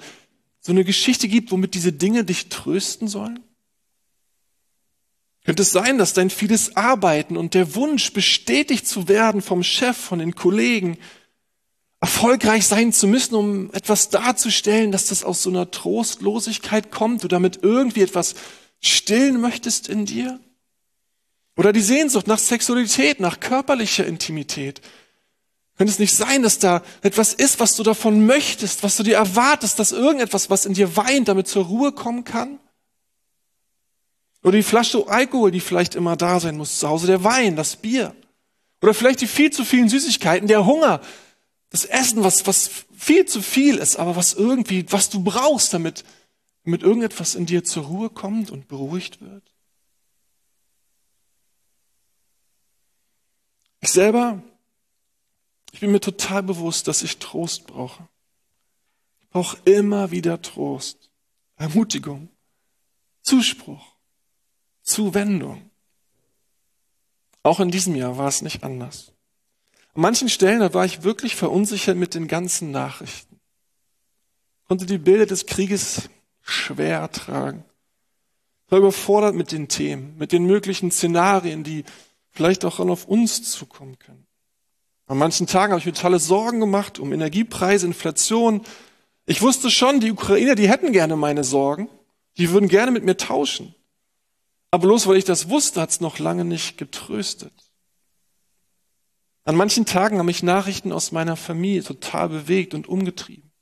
so 0.61 0.73
eine 0.73 0.85
Geschichte 0.85 1.29
gibt, 1.29 1.51
womit 1.51 1.75
diese 1.75 1.93
Dinge 1.93 2.25
dich 2.25 2.49
trösten 2.49 3.09
sollen? 3.09 3.41
Könnte 5.45 5.63
es 5.63 5.73
sein, 5.73 5.99
dass 5.99 6.15
dein 6.15 6.31
vieles 6.31 6.75
Arbeiten 6.77 7.37
und 7.37 7.53
der 7.53 7.75
Wunsch, 7.75 8.15
bestätigt 8.15 8.89
zu 8.89 9.09
werden 9.09 9.43
vom 9.43 9.63
Chef, 9.63 9.97
von 9.97 10.19
den 10.19 10.35
Kollegen, 10.35 10.97
erfolgreich 12.05 12.67
sein 12.67 12.93
zu 12.93 13.07
müssen, 13.07 13.35
um 13.35 13.73
etwas 13.73 14.11
darzustellen, 14.11 14.93
dass 14.93 15.07
das 15.07 15.25
aus 15.25 15.43
so 15.43 15.49
einer 15.49 15.71
Trostlosigkeit 15.71 16.91
kommt, 16.91 17.25
du 17.25 17.29
damit 17.29 17.61
irgendwie 17.63 18.03
etwas 18.03 18.35
stillen 18.83 19.41
möchtest 19.41 19.89
in 19.89 20.05
dir? 20.05 20.39
Oder 21.57 21.73
die 21.73 21.81
Sehnsucht 21.81 22.27
nach 22.27 22.39
Sexualität, 22.39 23.21
nach 23.21 23.41
körperlicher 23.41 24.07
Intimität. 24.07 24.83
Könnte 25.79 25.95
es 25.95 25.99
nicht 25.99 26.15
sein, 26.15 26.43
dass 26.43 26.59
da 26.59 26.83
etwas 27.01 27.33
ist, 27.33 27.59
was 27.59 27.75
du 27.75 27.83
davon 27.83 28.27
möchtest, 28.27 28.83
was 28.83 28.99
du 28.99 29.03
dir 29.03 29.17
erwartest, 29.17 29.79
dass 29.79 29.93
irgendetwas, 29.93 30.51
was 30.51 30.67
in 30.67 30.75
dir 30.75 30.99
weint, 30.99 31.29
damit 31.29 31.49
zur 31.49 31.65
Ruhe 31.65 31.93
kommen 31.93 32.25
kann? 32.25 32.59
Oder 34.43 34.59
die 34.59 34.63
Flasche 34.63 35.09
Alkohol, 35.09 35.53
die 35.53 35.61
vielleicht 35.61 35.95
immer 35.95 36.17
da 36.17 36.39
sein 36.39 36.59
muss 36.59 36.81
zu 36.81 36.87
Hause, 36.87 37.07
der 37.07 37.25
Wein, 37.25 37.57
das 37.57 37.77
Bier. 37.77 38.15
Oder 38.83 38.93
vielleicht 38.93 39.23
die 39.23 39.27
viel 39.27 39.51
zu 39.51 39.65
vielen 39.65 39.89
Süßigkeiten, 39.89 40.49
der 40.49 40.67
Hunger, 40.67 41.01
das 41.75 41.87
Essen, 41.87 42.23
was, 42.23 42.47
was 42.47 42.87
viel 42.93 43.27
zu 43.27 43.43
viel 43.43 43.79
ist, 43.79 43.97
aber 43.97 44.15
was 44.15 44.33
irgendwie, 44.33 44.87
was 44.93 45.11
du 45.11 45.25
brauchst, 45.25 45.75
damit, 45.75 46.05
damit 46.63 46.85
irgendetwas 46.85 47.35
in 47.35 47.47
dir 47.47 47.65
zur 47.65 47.87
Ruhe 47.87 48.11
kommt 48.11 48.53
und 48.53 48.69
beruhigt 48.69 49.21
wird. 49.21 49.43
Ich 53.81 53.91
selber, 53.91 54.41
ich 55.73 55.81
bin 55.81 55.91
mir 55.91 55.99
total 55.99 56.45
bewusst, 56.45 56.87
dass 56.87 57.03
ich 57.03 57.19
Trost 57.19 57.67
brauche. 57.67 58.09
Ich 59.23 59.29
brauche 59.31 59.59
immer 59.65 60.13
wieder 60.13 60.41
Trost, 60.41 61.11
Ermutigung, 61.57 62.29
Zuspruch, 63.23 63.97
Zuwendung. 64.83 65.73
Auch 67.43 67.59
in 67.59 67.73
diesem 67.73 67.97
Jahr 67.97 68.17
war 68.17 68.29
es 68.29 68.43
nicht 68.43 68.63
anders. 68.63 69.14
An 69.95 70.03
manchen 70.03 70.29
Stellen, 70.29 70.61
da 70.61 70.75
war 70.75 70.85
ich 70.85 71.05
wirklich 71.05 71.37
verunsichert 71.37 71.97
mit 71.97 72.15
den 72.15 72.27
ganzen 72.27 72.71
Nachrichten. 72.73 73.41
Konnte 74.67 74.87
die 74.87 74.99
Bilder 74.99 75.27
des 75.27 75.47
Krieges 75.47 76.09
schwer 76.41 76.99
ertragen. 76.99 77.65
War 78.69 78.79
überfordert 78.79 79.35
mit 79.35 79.53
den 79.53 79.69
Themen, 79.69 80.17
mit 80.19 80.33
den 80.33 80.47
möglichen 80.47 80.91
Szenarien, 80.91 81.63
die 81.63 81.85
vielleicht 82.31 82.65
auch 82.65 82.81
auf 82.81 83.07
uns 83.07 83.43
zukommen 83.43 83.99
können. 83.99 84.27
An 85.07 85.19
manchen 85.19 85.47
Tagen 85.47 85.73
habe 85.73 85.81
ich 85.81 85.87
mir 85.87 85.93
totale 85.93 86.19
Sorgen 86.19 86.61
gemacht 86.61 86.99
um 86.99 87.13
Energiepreise, 87.13 87.87
Inflation. 87.87 88.63
Ich 89.27 89.43
wusste 89.43 89.71
schon, 89.71 90.01
die 90.01 90.11
Ukrainer, 90.11 90.55
die 90.55 90.69
hätten 90.69 90.93
gerne 90.93 91.15
meine 91.15 91.45
Sorgen. 91.45 91.89
Die 92.37 92.51
würden 92.51 92.69
gerne 92.69 92.91
mit 92.91 93.05
mir 93.05 93.17
tauschen. 93.17 93.75
Aber 94.71 94.89
bloß 94.89 95.07
weil 95.07 95.19
ich 95.19 95.25
das 95.25 95.51
wusste, 95.51 95.81
hat 95.81 95.91
es 95.91 96.01
noch 96.01 96.19
lange 96.19 96.45
nicht 96.45 96.79
getröstet. 96.79 97.53
An 99.45 99.57
manchen 99.57 99.85
Tagen 99.85 100.19
haben 100.19 100.27
mich 100.27 100.43
Nachrichten 100.43 100.91
aus 100.91 101.13
meiner 101.13 101.37
Familie 101.37 101.83
total 101.83 102.31
bewegt 102.31 102.73
und 102.73 102.89
umgetrieben. 102.89 103.53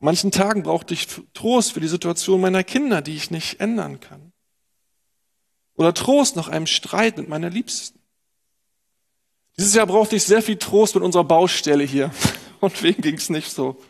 An 0.00 0.06
manchen 0.06 0.30
Tagen 0.30 0.62
brauchte 0.62 0.94
ich 0.94 1.08
Trost 1.32 1.72
für 1.72 1.80
die 1.80 1.88
Situation 1.88 2.40
meiner 2.40 2.62
Kinder, 2.62 3.00
die 3.00 3.16
ich 3.16 3.30
nicht 3.30 3.60
ändern 3.60 4.00
kann. 4.00 4.32
Oder 5.74 5.94
Trost 5.94 6.36
nach 6.36 6.48
einem 6.48 6.66
Streit 6.66 7.16
mit 7.16 7.28
meiner 7.28 7.50
Liebsten. 7.50 7.98
Dieses 9.58 9.74
Jahr 9.74 9.86
brauchte 9.86 10.16
ich 10.16 10.24
sehr 10.24 10.42
viel 10.42 10.56
Trost 10.56 10.94
mit 10.94 11.04
unserer 11.04 11.24
Baustelle 11.24 11.84
hier. 11.84 12.12
Und 12.60 12.82
wem 12.82 12.96
ging 12.96 13.14
es 13.14 13.30
nicht 13.30 13.50
so? 13.50 13.80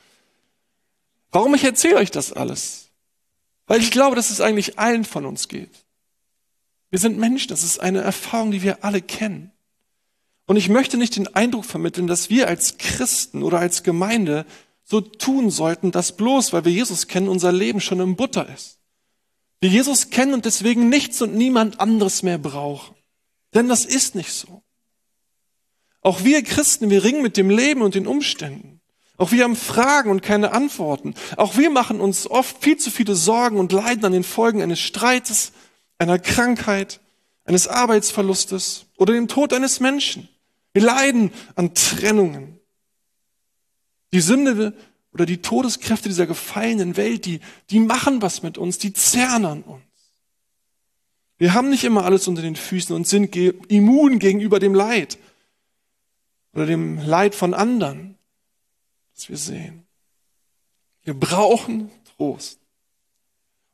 Warum 1.30 1.54
ich 1.54 1.64
erzähle 1.64 1.96
euch 1.96 2.10
das 2.10 2.32
alles? 2.32 2.90
Weil 3.66 3.80
ich 3.80 3.90
glaube, 3.90 4.16
dass 4.16 4.30
es 4.30 4.40
eigentlich 4.40 4.78
allen 4.78 5.04
von 5.04 5.26
uns 5.26 5.48
geht. 5.48 5.84
Wir 6.90 6.98
sind 6.98 7.18
Menschen, 7.18 7.48
das 7.48 7.62
ist 7.62 7.80
eine 7.80 8.00
Erfahrung, 8.00 8.50
die 8.50 8.62
wir 8.62 8.82
alle 8.82 9.02
kennen. 9.02 9.52
Und 10.48 10.56
ich 10.56 10.70
möchte 10.70 10.96
nicht 10.96 11.14
den 11.14 11.28
Eindruck 11.34 11.66
vermitteln, 11.66 12.06
dass 12.06 12.30
wir 12.30 12.48
als 12.48 12.78
Christen 12.78 13.42
oder 13.42 13.58
als 13.58 13.82
Gemeinde 13.82 14.46
so 14.82 15.02
tun 15.02 15.50
sollten, 15.50 15.90
dass 15.90 16.16
bloß, 16.16 16.54
weil 16.54 16.64
wir 16.64 16.72
Jesus 16.72 17.06
kennen, 17.06 17.28
unser 17.28 17.52
Leben 17.52 17.82
schon 17.82 18.00
im 18.00 18.16
Butter 18.16 18.48
ist. 18.48 18.78
Wir 19.60 19.68
Jesus 19.68 20.08
kennen 20.08 20.32
und 20.32 20.46
deswegen 20.46 20.88
nichts 20.88 21.20
und 21.20 21.34
niemand 21.34 21.80
anderes 21.80 22.22
mehr 22.22 22.38
brauchen. 22.38 22.96
Denn 23.52 23.68
das 23.68 23.84
ist 23.84 24.14
nicht 24.14 24.32
so. 24.32 24.62
Auch 26.00 26.24
wir 26.24 26.42
Christen, 26.42 26.88
wir 26.88 27.04
ringen 27.04 27.20
mit 27.20 27.36
dem 27.36 27.50
Leben 27.50 27.82
und 27.82 27.94
den 27.94 28.06
Umständen. 28.06 28.80
Auch 29.18 29.32
wir 29.32 29.44
haben 29.44 29.54
Fragen 29.54 30.10
und 30.10 30.22
keine 30.22 30.52
Antworten. 30.52 31.12
Auch 31.36 31.58
wir 31.58 31.68
machen 31.68 32.00
uns 32.00 32.26
oft 32.26 32.62
viel 32.64 32.78
zu 32.78 32.90
viele 32.90 33.16
Sorgen 33.16 33.58
und 33.58 33.70
leiden 33.70 34.06
an 34.06 34.12
den 34.12 34.24
Folgen 34.24 34.62
eines 34.62 34.80
Streites, 34.80 35.52
einer 35.98 36.18
Krankheit, 36.18 37.00
eines 37.44 37.68
Arbeitsverlustes 37.68 38.86
oder 38.96 39.12
dem 39.12 39.28
Tod 39.28 39.52
eines 39.52 39.80
Menschen. 39.80 40.26
Wir 40.78 40.84
leiden 40.84 41.32
an 41.56 41.74
Trennungen. 41.74 42.60
Die 44.12 44.20
Sünde 44.20 44.76
oder 45.12 45.26
die 45.26 45.42
Todeskräfte 45.42 46.08
dieser 46.08 46.28
gefallenen 46.28 46.96
Welt, 46.96 47.24
die, 47.24 47.40
die 47.70 47.80
machen 47.80 48.22
was 48.22 48.44
mit 48.44 48.58
uns, 48.58 48.78
die 48.78 48.92
zerren 48.92 49.44
an 49.44 49.62
uns. 49.62 49.82
Wir 51.36 51.52
haben 51.52 51.68
nicht 51.70 51.82
immer 51.82 52.04
alles 52.04 52.28
unter 52.28 52.42
den 52.42 52.54
Füßen 52.54 52.94
und 52.94 53.08
sind 53.08 53.34
immun 53.34 54.20
gegenüber 54.20 54.60
dem 54.60 54.72
Leid 54.72 55.18
oder 56.52 56.64
dem 56.64 56.98
Leid 56.98 57.34
von 57.34 57.54
anderen, 57.54 58.16
das 59.16 59.28
wir 59.28 59.36
sehen. 59.36 59.84
Wir 61.02 61.14
brauchen 61.14 61.90
Trost. 62.16 62.60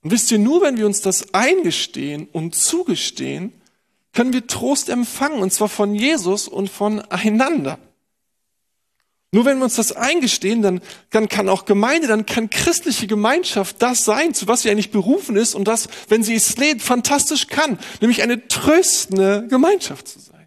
Und 0.00 0.11
wisst 0.11 0.30
ihr, 0.30 0.38
nur 0.38 0.62
wenn 0.62 0.78
wir 0.78 0.87
uns 0.87 1.02
das 1.02 1.34
eingestehen 1.34 2.28
und 2.32 2.54
zugestehen, 2.54 3.52
können 4.14 4.33
wir 4.33 4.47
Trost 4.47 4.88
empfangen, 4.88 5.40
und 5.40 5.52
zwar 5.52 5.68
von 5.68 5.94
Jesus 5.94 6.49
und 6.49 6.71
voneinander. 6.71 7.78
Nur 9.35 9.44
wenn 9.44 9.59
wir 9.59 9.64
uns 9.64 9.75
das 9.75 9.90
eingestehen, 9.90 10.62
dann, 10.62 10.80
dann 11.11 11.28
kann 11.28 11.49
auch 11.49 11.64
Gemeinde, 11.64 12.06
dann 12.06 12.25
kann 12.25 12.50
christliche 12.50 13.09
Gemeinschaft 13.09 13.83
das 13.83 14.04
sein, 14.04 14.33
zu 14.33 14.47
was 14.47 14.62
sie 14.62 14.71
eigentlich 14.71 14.92
berufen 14.92 15.35
ist 15.35 15.56
und 15.56 15.66
das, 15.66 15.88
wenn 16.09 16.23
sie 16.23 16.37
es 16.37 16.56
lebt, 16.56 16.83
fantastisch 16.83 17.49
kann, 17.49 17.80
nämlich 18.00 18.23
eine 18.23 18.47
tröstende 18.47 19.49
Gemeinschaft 19.49 20.06
zu 20.06 20.21
sein. 20.21 20.47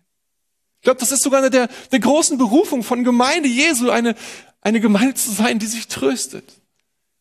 Ich 0.77 0.83
glaube, 0.83 1.01
das 1.01 1.11
ist 1.11 1.21
sogar 1.21 1.39
eine 1.39 1.49
der, 1.49 1.67
der 1.91 1.99
großen 1.99 2.37
Berufungen 2.37 2.83
von 2.83 3.03
Gemeinde 3.03 3.49
Jesu, 3.49 3.89
eine, 3.89 4.15
eine 4.61 4.79
Gemeinde 4.79 5.15
zu 5.15 5.31
sein, 5.31 5.59
die 5.59 5.65
sich 5.65 5.89
tröstet, 5.89 6.49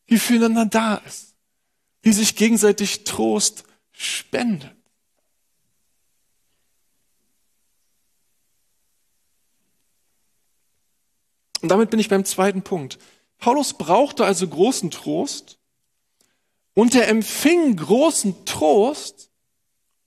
die 0.09 0.19
füreinander 0.19 0.67
da 0.67 1.01
ist, 1.05 1.35
die 2.05 2.13
sich 2.13 2.37
gegenseitig 2.37 3.03
Trost 3.03 3.65
spendet. 3.91 4.76
Und 11.67 11.71
damit 11.71 11.89
bin 11.89 11.99
ich 11.99 12.07
beim 12.07 12.23
zweiten 12.23 12.61
Punkt. 12.61 12.97
Paulus 13.39 13.73
brauchte 13.73 14.23
also 14.23 14.47
großen 14.47 14.89
Trost 14.89 15.59
und 16.75 16.95
er 16.95 17.09
empfing 17.09 17.75
großen 17.75 18.45
Trost 18.45 19.29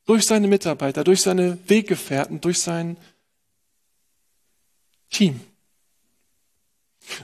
durch 0.07 0.25
seine 0.25 0.49
Mitarbeiter, 0.49 1.05
durch 1.05 1.21
seine 1.21 1.59
Weggefährten, 1.67 2.40
durch 2.40 2.61
sein 2.61 2.97
Team. 5.11 5.38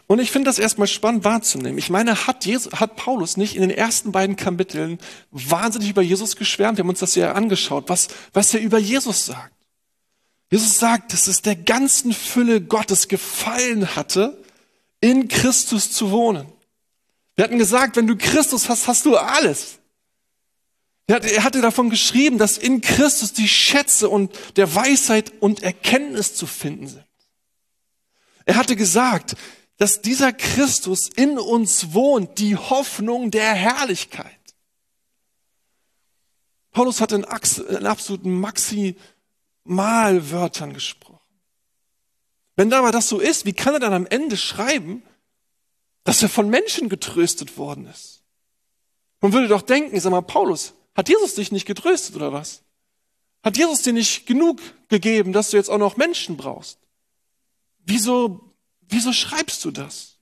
Und 0.07 0.19
ich 0.19 0.31
finde 0.31 0.50
das 0.50 0.59
erstmal 0.59 0.87
spannend 0.87 1.25
wahrzunehmen. 1.25 1.78
Ich 1.78 1.88
meine, 1.88 2.26
hat, 2.26 2.45
Jesus, 2.45 2.75
hat 2.75 2.97
Paulus 2.97 3.38
nicht 3.38 3.57
in 3.57 3.62
den 3.62 3.71
ersten 3.71 4.12
beiden 4.12 4.37
Kapiteln 4.37 4.99
wahnsinnig 5.31 5.88
über 5.88 6.02
Jesus 6.02 6.37
geschwärmt? 6.37 6.76
Wir 6.76 6.83
haben 6.83 6.90
uns 6.90 7.00
das 7.00 7.14
ja 7.14 7.33
angeschaut, 7.33 7.85
was, 7.88 8.09
was 8.35 8.52
er 8.52 8.61
über 8.61 8.76
Jesus 8.76 9.25
sagt. 9.25 9.56
Jesus 10.50 10.79
sagt, 10.79 11.12
dass 11.12 11.26
es 11.26 11.43
der 11.43 11.57
ganzen 11.57 12.12
Fülle 12.12 12.61
Gottes 12.61 13.09
gefallen 13.09 13.97
hatte, 13.97 14.43
in 15.00 15.29
Christus 15.29 15.93
zu 15.93 16.11
wohnen. 16.11 16.47
Wir 17.35 17.45
hatten 17.45 17.59
gesagt, 17.59 17.97
wenn 17.97 18.07
du 18.07 18.17
Christus 18.17 18.69
hast, 18.69 18.87
hast 18.87 19.05
du 19.05 19.17
alles. 19.17 19.79
Er 21.09 21.45
hatte 21.45 21.61
davon 21.61 21.91
geschrieben, 21.91 22.38
dass 22.38 22.59
in 22.59 22.81
Christus 22.81 23.33
die 23.33 23.49
Schätze 23.49 24.09
und 24.09 24.33
der 24.57 24.75
Weisheit 24.75 25.33
und 25.41 25.62
Erkenntnis 25.62 26.35
zu 26.35 26.47
finden 26.47 26.88
sind. 26.88 27.05
Er 28.45 28.57
hatte 28.57 28.75
gesagt, 28.75 29.37
dass 29.76 30.00
dieser 30.00 30.33
Christus 30.33 31.11
in 31.15 31.38
uns 31.38 31.93
wohnt, 31.93 32.38
die 32.38 32.57
Hoffnung 32.57 33.31
der 33.31 33.53
Herrlichkeit. 33.55 34.33
Paulus 36.73 37.00
hat 37.00 37.12
in, 37.12 37.25
absoluten 37.25 38.33
Maximalwörtern 39.67 40.73
gesprochen. 40.73 41.21
Wenn 42.57 42.73
aber 42.73 42.93
das 42.93 43.09
so 43.09 43.19
ist, 43.19 43.45
wie 43.45 43.53
kann 43.53 43.75
er 43.75 43.81
dann 43.81 43.93
am 43.93 44.07
Ende 44.07 44.37
schreiben, 44.37 45.03
dass 46.05 46.23
er 46.23 46.29
von 46.29 46.49
Menschen 46.49 46.89
getröstet 46.89 47.59
worden 47.59 47.87
ist? 47.87 48.23
Man 49.21 49.33
würde 49.33 49.49
doch 49.49 49.63
denken, 49.63 49.99
sag 50.01 50.11
mal, 50.11 50.23
Paulus, 50.23 50.75
hat 50.95 51.09
Jesus 51.09 51.35
dich 51.35 51.53
nicht 51.53 51.67
getröstet 51.67 52.17
oder 52.17 52.33
was? 52.33 52.63
Hat 53.43 53.57
Jesus 53.57 53.83
dir 53.83 53.93
nicht 53.93 54.27
genug 54.27 54.61
gegeben, 54.89 55.33
dass 55.33 55.51
du 55.51 55.57
jetzt 55.57 55.69
auch 55.69 55.79
noch 55.79 55.97
Menschen 55.97 56.37
brauchst? 56.37 56.79
Wieso 57.85 58.47
Wieso 58.89 59.13
schreibst 59.13 59.65
du 59.65 59.71
das? 59.71 60.17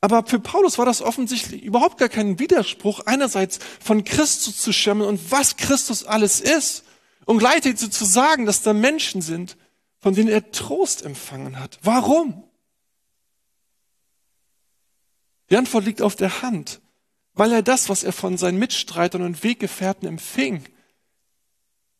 Aber 0.00 0.24
für 0.26 0.38
Paulus 0.38 0.78
war 0.78 0.86
das 0.86 1.02
offensichtlich 1.02 1.62
überhaupt 1.62 1.98
gar 1.98 2.08
kein 2.08 2.38
Widerspruch, 2.38 3.00
einerseits 3.00 3.58
von 3.80 4.04
Christus 4.04 4.58
zu 4.58 4.72
schirmen 4.72 5.06
und 5.06 5.30
was 5.30 5.56
Christus 5.56 6.04
alles 6.04 6.40
ist 6.40 6.84
und 7.26 7.38
gleichzeitig 7.38 7.90
zu 7.90 8.04
sagen, 8.04 8.46
dass 8.46 8.62
da 8.62 8.72
Menschen 8.72 9.20
sind, 9.20 9.58
von 9.98 10.14
denen 10.14 10.30
er 10.30 10.50
Trost 10.52 11.04
empfangen 11.04 11.58
hat. 11.58 11.78
Warum? 11.82 12.44
Die 15.50 15.56
Antwort 15.56 15.84
liegt 15.84 16.00
auf 16.02 16.16
der 16.16 16.42
Hand, 16.42 16.80
weil 17.34 17.52
er 17.52 17.62
das, 17.62 17.88
was 17.88 18.04
er 18.04 18.12
von 18.12 18.38
seinen 18.38 18.58
Mitstreitern 18.58 19.22
und 19.22 19.42
Weggefährten 19.44 20.08
empfing, 20.08 20.64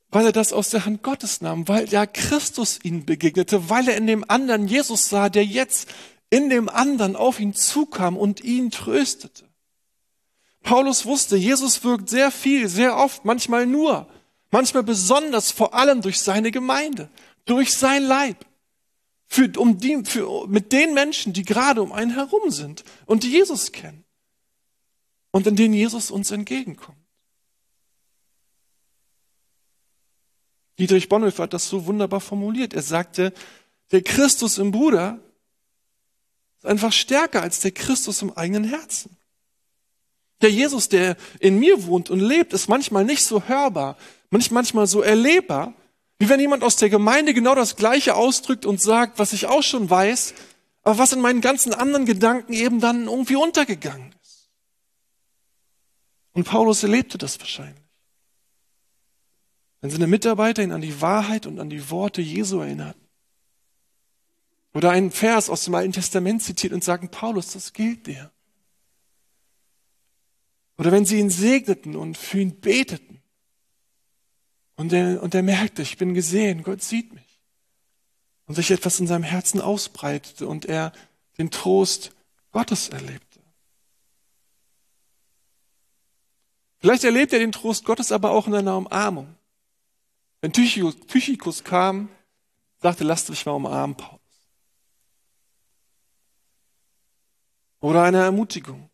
weil 0.09 0.27
er 0.27 0.33
das 0.33 0.53
aus 0.53 0.71
der 0.71 0.87
Hand 0.87 1.03
Gottes 1.03 1.41
nahm, 1.41 1.69
weil 1.69 1.89
ja 1.89 2.07
Christus 2.07 2.79
ihn 2.83 3.05
begegnete, 3.05 3.69
weil 3.69 3.89
er 3.89 3.97
in 3.97 4.07
dem 4.07 4.25
anderen 4.29 4.69
Jesus 4.69 5.09
sah, 5.09 5.29
der 5.29 5.45
jetzt 5.45 5.89
in 6.31 6.49
dem 6.49 6.69
anderen 6.69 7.17
auf 7.17 7.41
ihn 7.41 7.55
zukam 7.55 8.17
und 8.17 8.43
ihn 8.43 8.71
tröstete. 8.71 9.45
Paulus 10.63 11.05
wusste, 11.05 11.37
Jesus 11.37 11.83
wirkt 11.85 12.11
sehr 12.11 12.31
viel, 12.31 12.69
sehr 12.69 12.97
oft, 12.97 13.25
manchmal 13.25 13.67
nur, 13.67 14.09
manchmal 14.57 14.85
besonders 14.85 15.51
vor 15.51 15.75
allem 15.75 16.01
durch 16.01 16.19
seine 16.19 16.51
Gemeinde, 16.51 17.11
durch 17.45 17.75
sein 17.75 18.03
Leib, 18.03 18.47
für, 19.27 19.53
um 19.59 19.77
die, 19.79 20.03
für, 20.07 20.49
mit 20.49 20.73
den 20.73 20.95
Menschen, 20.95 21.35
die 21.35 21.43
gerade 21.43 21.83
um 21.83 21.93
einen 21.93 22.15
herum 22.15 22.51
sind 22.51 22.83
und 23.05 23.23
die 23.23 23.31
Jesus 23.31 23.71
kennen 23.71 24.03
und 25.31 25.47
in 25.47 25.57
denen 25.57 25.75
Jesus 25.75 26.11
uns 26.11 26.31
entgegenkommt. 26.31 26.97
Dietrich 30.79 31.11
Bonhoeffer 31.11 31.43
hat 31.43 31.53
das 31.53 31.69
so 31.69 31.85
wunderbar 31.85 32.23
formuliert. 32.23 32.73
Er 32.73 32.81
sagte, 32.81 33.35
der 33.91 34.01
Christus 34.01 34.57
im 34.57 34.71
Bruder 34.71 35.19
ist 36.57 36.65
einfach 36.65 36.95
stärker 36.95 37.43
als 37.43 37.61
der 37.61 37.73
Christus 37.73 38.23
im 38.23 38.33
eigenen 38.33 38.65
Herzen. 38.65 39.19
Der 40.41 40.51
Jesus, 40.51 40.89
der 40.89 41.19
in 41.41 41.59
mir 41.59 41.85
wohnt 41.85 42.09
und 42.09 42.21
lebt, 42.21 42.55
ist 42.55 42.69
manchmal 42.69 43.05
nicht 43.05 43.23
so 43.23 43.43
hörbar, 43.43 43.99
manchmal 44.31 44.87
so 44.87 45.03
erlebbar, 45.03 45.75
wie 46.19 46.29
wenn 46.29 46.41
jemand 46.41 46.63
aus 46.63 46.77
der 46.77 46.89
Gemeinde 46.89 47.35
genau 47.35 47.55
das 47.55 47.77
Gleiche 47.77 48.15
ausdrückt 48.15 48.67
und 48.67 48.81
sagt, 48.81 49.19
was 49.19 49.33
ich 49.33 49.47
auch 49.47 49.63
schon 49.63 49.89
weiß, 49.89 50.35
aber 50.83 50.99
was 50.99 51.13
in 51.13 51.21
meinen 51.21 51.41
ganzen 51.41 51.75
anderen 51.75 52.07
Gedanken 52.07 52.53
eben 52.53 52.81
dann 52.81 53.07
irgendwie 53.07 53.37
untergegangen 53.37 54.15
ist. 54.23 54.49
Und 56.33 56.45
Paulus 56.45 56.83
erlebte 56.83 57.19
das 57.19 57.39
wahrscheinlich. 57.41 57.83
Wenn 59.81 59.91
seine 59.91 60.07
Mitarbeiter 60.07 60.63
ihn 60.63 60.73
an 60.73 60.81
die 60.81 61.01
Wahrheit 61.01 61.47
und 61.47 61.61
an 61.61 61.71
die 61.71 61.91
Worte 61.91 62.23
Jesu 62.23 62.61
erinnern. 62.61 62.95
Oder 64.75 64.91
einen 64.91 65.11
Vers 65.11 65.49
aus 65.49 65.65
dem 65.65 65.75
Alten 65.75 65.93
Testament 65.93 66.43
zitiert 66.43 66.73
und 66.73 66.85
sagen, 66.85 67.11
Paulus, 67.11 67.53
das 67.53 67.73
gilt 67.73 68.07
dir. 68.07 68.31
Oder 70.79 70.93
wenn 70.93 71.07
sie 71.07 71.19
ihn 71.19 71.31
segneten 71.31 71.97
und 71.97 72.19
für 72.19 72.41
ihn 72.41 72.61
beteten. 72.61 73.16
Und 74.77 74.93
er, 74.93 75.23
und 75.23 75.35
er 75.35 75.43
merkte, 75.43 75.83
ich 75.83 75.97
bin 75.97 76.15
gesehen, 76.15 76.63
Gott 76.63 76.83
sieht 76.83 77.13
mich. 77.13 77.41
Und 78.47 78.55
sich 78.55 78.71
etwas 78.71 79.01
in 79.01 79.07
seinem 79.07 79.25
Herzen 79.25 79.61
ausbreitete 79.61 80.47
und 80.47 80.67
er 80.67 80.93
den 81.39 81.51
Trost 81.51 82.13
Gottes 82.53 82.91
erlebte. 82.91 83.41
Vielleicht 86.79 87.05
erlebt 87.05 87.33
er 87.33 87.39
den 87.39 87.53
Trost 87.53 87.85
Gottes 87.85 88.13
aber 88.13 88.31
auch 88.31 88.47
in 88.47 88.55
einer 88.55 88.77
Umarmung. 88.77 89.35
Wenn 90.41 90.53
Tychikus 90.53 91.65
kam, 91.65 92.09
sagte, 92.81 93.03
lasst 93.03 93.31
mich 93.31 93.45
mal 93.47 93.53
umarmen, 93.53 93.97
Paulus. 93.97 94.21
Oder 97.81 98.05
eine 98.05 98.19
Ermutigung. 98.19 98.89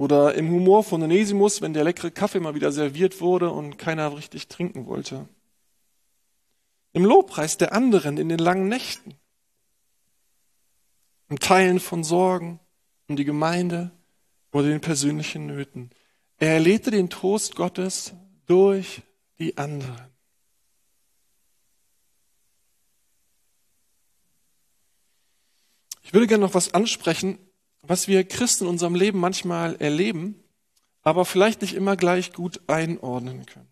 Oder 0.00 0.34
im 0.34 0.50
Humor 0.50 0.82
von 0.82 1.02
Onesimus, 1.02 1.60
wenn 1.60 1.74
der 1.74 1.84
leckere 1.84 2.10
Kaffee 2.10 2.40
mal 2.40 2.54
wieder 2.54 2.72
serviert 2.72 3.20
wurde 3.20 3.50
und 3.50 3.76
keiner 3.76 4.16
richtig 4.16 4.48
trinken 4.48 4.86
wollte. 4.86 5.28
Im 6.94 7.04
Lobpreis 7.04 7.58
der 7.58 7.74
anderen 7.74 8.16
in 8.16 8.30
den 8.30 8.38
langen 8.38 8.66
Nächten. 8.66 9.12
Im 11.28 11.38
Teilen 11.38 11.80
von 11.80 12.02
Sorgen 12.02 12.60
um 13.08 13.16
die 13.16 13.26
Gemeinde 13.26 13.90
oder 14.52 14.68
den 14.68 14.80
persönlichen 14.80 15.44
Nöten. 15.44 15.90
Er 16.38 16.54
erlebte 16.54 16.90
den 16.90 17.10
Trost 17.10 17.54
Gottes 17.54 18.14
durch 18.46 19.02
die 19.38 19.58
anderen. 19.58 20.08
Ich 26.02 26.14
würde 26.14 26.26
gerne 26.26 26.46
noch 26.46 26.54
was 26.54 26.72
ansprechen, 26.72 27.38
was 27.82 28.08
wir 28.08 28.24
Christen 28.24 28.64
in 28.64 28.70
unserem 28.70 28.94
Leben 28.94 29.18
manchmal 29.18 29.76
erleben, 29.76 30.42
aber 31.02 31.24
vielleicht 31.24 31.62
nicht 31.62 31.74
immer 31.74 31.96
gleich 31.96 32.32
gut 32.32 32.60
einordnen 32.66 33.46
können. 33.46 33.68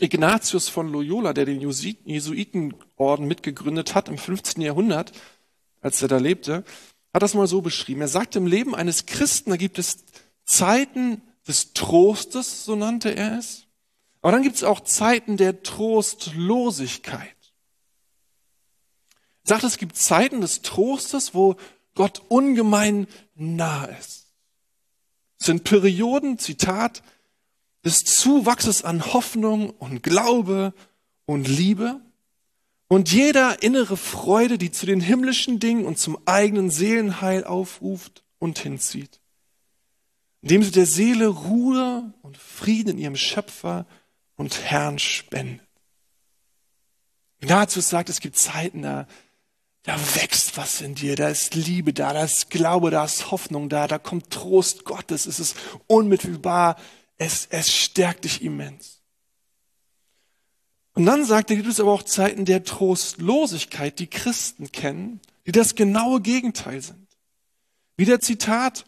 Ignatius 0.00 0.68
von 0.68 0.90
Loyola, 0.90 1.32
der 1.32 1.44
den 1.44 1.60
Jesuitenorden 1.60 3.26
mitgegründet 3.26 3.94
hat 3.94 4.08
im 4.08 4.18
15. 4.18 4.60
Jahrhundert, 4.60 5.12
als 5.80 6.02
er 6.02 6.08
da 6.08 6.18
lebte, 6.18 6.64
hat 7.12 7.22
das 7.22 7.34
mal 7.34 7.46
so 7.46 7.62
beschrieben. 7.62 8.00
Er 8.00 8.08
sagt, 8.08 8.34
im 8.34 8.46
Leben 8.46 8.74
eines 8.74 9.06
Christen, 9.06 9.50
da 9.50 9.56
gibt 9.56 9.78
es 9.78 10.04
Zeiten 10.44 11.22
des 11.46 11.72
Trostes, 11.72 12.64
so 12.64 12.74
nannte 12.74 13.14
er 13.14 13.38
es. 13.38 13.66
Aber 14.20 14.32
dann 14.32 14.42
gibt 14.42 14.56
es 14.56 14.64
auch 14.64 14.80
Zeiten 14.80 15.36
der 15.36 15.62
Trostlosigkeit. 15.62 17.36
Er 19.44 19.48
sagt, 19.48 19.64
es 19.64 19.78
gibt 19.78 19.96
Zeiten 19.96 20.40
des 20.40 20.62
Trostes, 20.62 21.34
wo 21.34 21.56
Gott 21.94 22.22
ungemein 22.28 23.06
nah 23.34 23.84
ist. 23.84 24.26
Es 25.38 25.46
sind 25.46 25.64
Perioden, 25.64 26.38
Zitat, 26.38 27.02
des 27.84 28.04
Zuwachses 28.04 28.84
an 28.84 29.12
Hoffnung 29.12 29.70
und 29.70 30.02
Glaube 30.02 30.72
und 31.26 31.48
Liebe 31.48 32.00
und 32.88 33.12
jeder 33.12 33.62
innere 33.62 33.96
Freude, 33.96 34.58
die 34.58 34.70
zu 34.70 34.86
den 34.86 35.00
himmlischen 35.00 35.60
Dingen 35.60 35.84
und 35.84 35.98
zum 35.98 36.18
eigenen 36.26 36.70
Seelenheil 36.70 37.44
aufruft 37.44 38.24
und 38.38 38.58
hinzieht 38.58 39.20
indem 40.44 40.62
sie 40.62 40.72
der 40.72 40.84
Seele 40.84 41.28
Ruhe 41.28 42.12
und 42.20 42.36
Frieden 42.36 42.90
in 42.90 42.98
ihrem 42.98 43.16
Schöpfer 43.16 43.86
und 44.36 44.60
Herrn 44.62 44.98
spendet. 44.98 45.66
Ignatius 47.40 47.88
sagt, 47.88 48.10
es 48.10 48.20
gibt 48.20 48.36
Zeiten, 48.36 48.82
da, 48.82 49.08
da 49.84 49.98
wächst 50.16 50.56
was 50.56 50.80
in 50.80 50.94
dir, 50.94 51.14
da 51.14 51.28
ist 51.28 51.54
Liebe 51.54 51.92
da, 51.92 52.14
da 52.14 52.24
ist 52.24 52.48
Glaube, 52.50 52.90
da 52.90 53.04
ist 53.04 53.30
Hoffnung 53.30 53.68
da, 53.68 53.86
da 53.86 53.98
kommt 53.98 54.30
Trost 54.30 54.84
Gottes, 54.84 55.26
es 55.26 55.38
ist 55.38 55.56
unmittelbar, 55.86 56.76
es, 57.18 57.46
es 57.50 57.72
stärkt 57.72 58.24
dich 58.24 58.42
immens. 58.42 59.02
Und 60.94 61.04
dann 61.04 61.24
sagt 61.24 61.50
er, 61.50 61.56
gibt 61.56 61.68
es 61.68 61.80
aber 61.80 61.92
auch 61.92 62.02
Zeiten 62.02 62.46
der 62.46 62.64
Trostlosigkeit, 62.64 63.98
die 63.98 64.06
Christen 64.06 64.72
kennen, 64.72 65.20
die 65.46 65.52
das 65.52 65.74
genaue 65.74 66.22
Gegenteil 66.22 66.80
sind. 66.80 67.06
Wie 67.96 68.06
der 68.06 68.20
Zitat, 68.20 68.86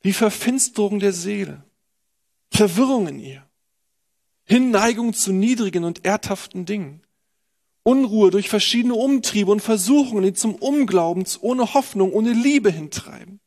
wie 0.00 0.12
Verfinsterung 0.12 0.98
der 0.98 1.12
Seele, 1.12 1.62
Verwirrung 2.50 3.06
in 3.06 3.20
ihr, 3.20 3.46
Hinneigung 4.44 5.14
zu 5.14 5.32
niedrigen 5.32 5.84
und 5.84 6.04
erdhaften 6.04 6.66
Dingen, 6.66 7.03
Unruhe 7.84 8.30
durch 8.30 8.48
verschiedene 8.48 8.94
Umtriebe 8.94 9.52
und 9.52 9.60
Versuchungen, 9.60 10.24
die 10.24 10.32
zum 10.32 10.54
Unglauben, 10.54 11.24
ohne 11.40 11.74
Hoffnung, 11.74 12.12
ohne 12.12 12.32
Liebe 12.32 12.70
hintreiben. 12.70 13.40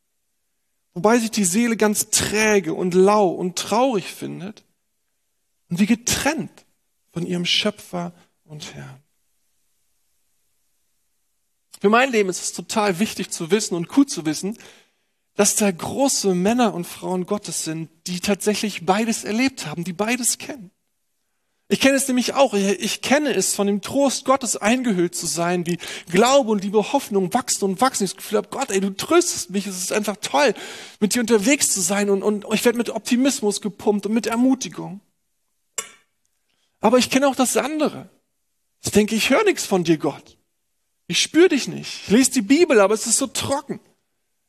Wobei 0.93 1.19
sich 1.19 1.31
die 1.31 1.43
Seele 1.43 1.75
ganz 1.75 2.09
träge 2.11 2.73
und 2.73 2.93
lau 2.93 3.29
und 3.29 3.57
traurig 3.57 4.05
findet 4.05 4.63
und 5.69 5.79
wie 5.79 5.87
getrennt 5.87 6.65
von 7.11 7.25
ihrem 7.25 7.45
Schöpfer 7.45 8.13
und 8.45 8.73
Herrn. 8.75 9.01
Für 11.79 11.89
mein 11.89 12.11
Leben 12.11 12.29
ist 12.29 12.41
es 12.41 12.53
total 12.53 12.99
wichtig 12.99 13.31
zu 13.31 13.51
wissen 13.51 13.75
und 13.75 13.89
gut 13.89 14.09
zu 14.09 14.25
wissen, 14.25 14.57
dass 15.35 15.55
da 15.55 15.69
große 15.69 16.33
Männer 16.33 16.73
und 16.73 16.85
Frauen 16.85 17.25
Gottes 17.25 17.63
sind, 17.63 17.89
die 18.07 18.19
tatsächlich 18.19 18.85
beides 18.85 19.23
erlebt 19.23 19.67
haben, 19.67 19.83
die 19.83 19.93
beides 19.93 20.39
kennen. 20.39 20.71
Ich 21.69 21.81
kenne 21.81 21.97
es 21.97 22.07
nämlich 22.07 22.33
auch. 22.33 22.53
Ich 22.53 23.01
kenne 23.01 23.33
es, 23.33 23.53
von 23.53 23.67
dem 23.67 23.81
Trost 23.81 24.23
Gottes 24.23 24.55
eingehüllt 24.55 25.15
zu 25.15 25.25
sein, 25.25 25.65
wie 25.65 25.77
Glaube 26.09 26.51
und 26.51 26.63
Liebe, 26.63 26.93
Hoffnung 26.93 27.33
wachsen 27.33 27.65
und 27.65 27.81
wachsen. 27.81 28.05
Ich 28.05 28.11
das 28.11 28.17
Gefühl 28.17 28.37
habe, 28.37 28.47
Gott, 28.49 28.71
ey, 28.71 28.79
du 28.79 28.95
tröstest 28.95 29.49
mich. 29.49 29.67
Es 29.67 29.77
ist 29.77 29.91
einfach 29.91 30.15
toll, 30.21 30.53
mit 31.01 31.13
dir 31.13 31.19
unterwegs 31.19 31.73
zu 31.73 31.81
sein 31.81 32.09
und, 32.09 32.23
und 32.23 32.45
ich 32.53 32.63
werde 32.63 32.77
mit 32.77 32.89
Optimismus 32.89 33.59
gepumpt 33.59 34.05
und 34.05 34.13
mit 34.13 34.27
Ermutigung. 34.27 35.01
Aber 36.79 36.99
ich 36.99 37.09
kenne 37.09 37.27
auch 37.27 37.35
das 37.35 37.57
andere. 37.57 38.09
Ich 38.83 38.91
denke, 38.91 39.15
ich 39.15 39.29
höre 39.29 39.43
nichts 39.43 39.65
von 39.65 39.83
dir, 39.83 39.97
Gott. 39.97 40.37
Ich 41.07 41.21
spüre 41.21 41.49
dich 41.49 41.67
nicht. 41.67 42.03
Ich 42.03 42.09
lese 42.09 42.31
die 42.31 42.41
Bibel, 42.41 42.79
aber 42.79 42.93
es 42.93 43.07
ist 43.07 43.17
so 43.17 43.27
trocken. 43.27 43.81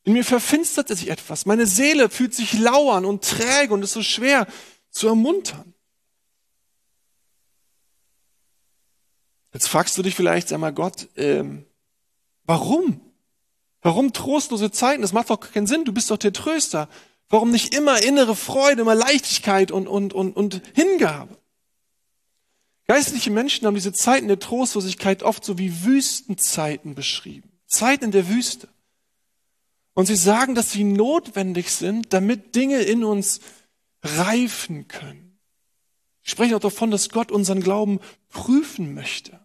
In 0.04 0.12
mir 0.12 0.24
verfinstert 0.24 0.88
sich 0.88 1.08
etwas. 1.08 1.46
Meine 1.46 1.66
Seele 1.66 2.10
fühlt 2.10 2.34
sich 2.34 2.52
lauern 2.58 3.04
und 3.04 3.24
träge 3.24 3.74
und 3.74 3.82
ist 3.82 3.92
so 3.92 4.02
schwer 4.02 4.46
zu 4.90 5.08
ermuntern. 5.08 5.74
Jetzt 9.52 9.68
fragst 9.68 9.96
du 9.96 10.02
dich 10.02 10.14
vielleicht, 10.14 10.48
sag 10.48 10.58
mal 10.58 10.72
Gott, 10.72 11.08
ähm, 11.16 11.64
warum? 12.44 13.00
Warum 13.80 14.12
trostlose 14.12 14.70
Zeiten? 14.70 15.02
Das 15.02 15.12
macht 15.12 15.30
doch 15.30 15.40
keinen 15.40 15.66
Sinn. 15.66 15.84
Du 15.84 15.92
bist 15.92 16.10
doch 16.10 16.18
der 16.18 16.32
Tröster. 16.32 16.88
Warum 17.28 17.50
nicht 17.50 17.74
immer 17.74 18.02
innere 18.02 18.34
Freude, 18.34 18.82
immer 18.82 18.94
Leichtigkeit 18.94 19.70
und, 19.70 19.86
und, 19.86 20.12
und, 20.12 20.34
und 20.34 20.62
Hingabe? 20.74 21.38
Geistliche 22.86 23.30
Menschen 23.30 23.66
haben 23.66 23.74
diese 23.74 23.92
Zeiten 23.92 24.28
der 24.28 24.38
Trostlosigkeit 24.38 25.22
oft 25.22 25.44
so 25.44 25.58
wie 25.58 25.84
Wüstenzeiten 25.84 26.94
beschrieben. 26.94 27.50
Zeiten 27.66 28.06
in 28.06 28.12
der 28.12 28.28
Wüste. 28.28 28.68
Und 29.92 30.06
sie 30.06 30.16
sagen, 30.16 30.54
dass 30.54 30.72
sie 30.72 30.84
notwendig 30.84 31.70
sind, 31.70 32.12
damit 32.12 32.54
Dinge 32.54 32.80
in 32.80 33.04
uns 33.04 33.40
reifen 34.02 34.88
können. 34.88 35.27
Ich 36.28 36.32
spreche 36.32 36.54
auch 36.54 36.60
davon, 36.60 36.90
dass 36.90 37.08
Gott 37.08 37.32
unseren 37.32 37.62
Glauben 37.62 38.00
prüfen 38.28 38.92
möchte. 38.92 39.40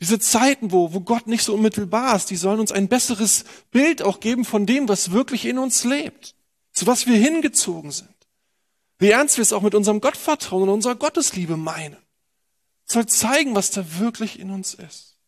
Diese 0.00 0.20
Zeiten, 0.20 0.70
wo, 0.70 0.92
wo 0.92 1.00
Gott 1.00 1.26
nicht 1.26 1.42
so 1.42 1.52
unmittelbar 1.52 2.14
ist, 2.14 2.30
die 2.30 2.36
sollen 2.36 2.60
uns 2.60 2.70
ein 2.70 2.86
besseres 2.86 3.44
Bild 3.72 4.00
auch 4.00 4.20
geben 4.20 4.44
von 4.44 4.66
dem, 4.66 4.88
was 4.88 5.10
wirklich 5.10 5.46
in 5.46 5.58
uns 5.58 5.82
lebt, 5.82 6.36
zu 6.70 6.86
was 6.86 7.08
wir 7.08 7.16
hingezogen 7.16 7.90
sind. 7.90 8.14
Wie 9.00 9.10
ernst 9.10 9.36
wir 9.36 9.42
es 9.42 9.52
auch 9.52 9.62
mit 9.62 9.74
unserem 9.74 10.00
Gottvertrauen 10.00 10.62
und 10.62 10.68
unserer 10.68 10.94
Gottesliebe 10.94 11.56
meinen. 11.56 11.96
Es 12.86 12.92
soll 12.92 13.06
zeigen, 13.06 13.56
was 13.56 13.72
da 13.72 13.98
wirklich 13.98 14.38
in 14.38 14.52
uns 14.52 14.74
ist. 14.74 15.18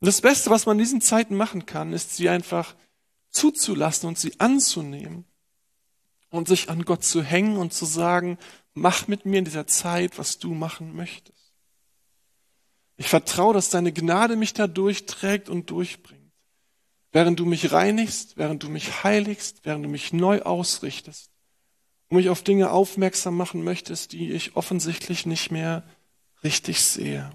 Und 0.00 0.06
das 0.06 0.22
Beste, 0.22 0.48
was 0.48 0.64
man 0.64 0.78
in 0.78 0.84
diesen 0.84 1.02
Zeiten 1.02 1.36
machen 1.36 1.66
kann, 1.66 1.92
ist 1.92 2.16
sie 2.16 2.30
einfach 2.30 2.74
zuzulassen 3.28 4.08
und 4.08 4.18
sie 4.18 4.40
anzunehmen 4.40 5.27
und 6.30 6.48
sich 6.48 6.70
an 6.70 6.84
Gott 6.84 7.04
zu 7.04 7.22
hängen 7.22 7.56
und 7.56 7.72
zu 7.72 7.84
sagen, 7.84 8.38
mach 8.74 9.08
mit 9.08 9.24
mir 9.24 9.38
in 9.38 9.44
dieser 9.44 9.66
Zeit, 9.66 10.18
was 10.18 10.38
du 10.38 10.54
machen 10.54 10.94
möchtest. 10.94 11.54
Ich 12.96 13.08
vertraue, 13.08 13.54
dass 13.54 13.70
deine 13.70 13.92
Gnade 13.92 14.36
mich 14.36 14.54
da 14.54 14.66
durchträgt 14.66 15.48
und 15.48 15.70
durchbringt. 15.70 16.18
Während 17.12 17.38
du 17.38 17.46
mich 17.46 17.72
reinigst, 17.72 18.36
während 18.36 18.62
du 18.62 18.68
mich 18.68 19.02
heiligst, 19.04 19.60
während 19.64 19.84
du 19.84 19.88
mich 19.88 20.12
neu 20.12 20.42
ausrichtest 20.42 21.30
und 22.08 22.16
mich 22.16 22.28
auf 22.28 22.42
Dinge 22.42 22.70
aufmerksam 22.70 23.36
machen 23.36 23.62
möchtest, 23.64 24.12
die 24.12 24.32
ich 24.32 24.56
offensichtlich 24.56 25.26
nicht 25.26 25.50
mehr 25.50 25.84
richtig 26.42 26.82
sehe. 26.82 27.30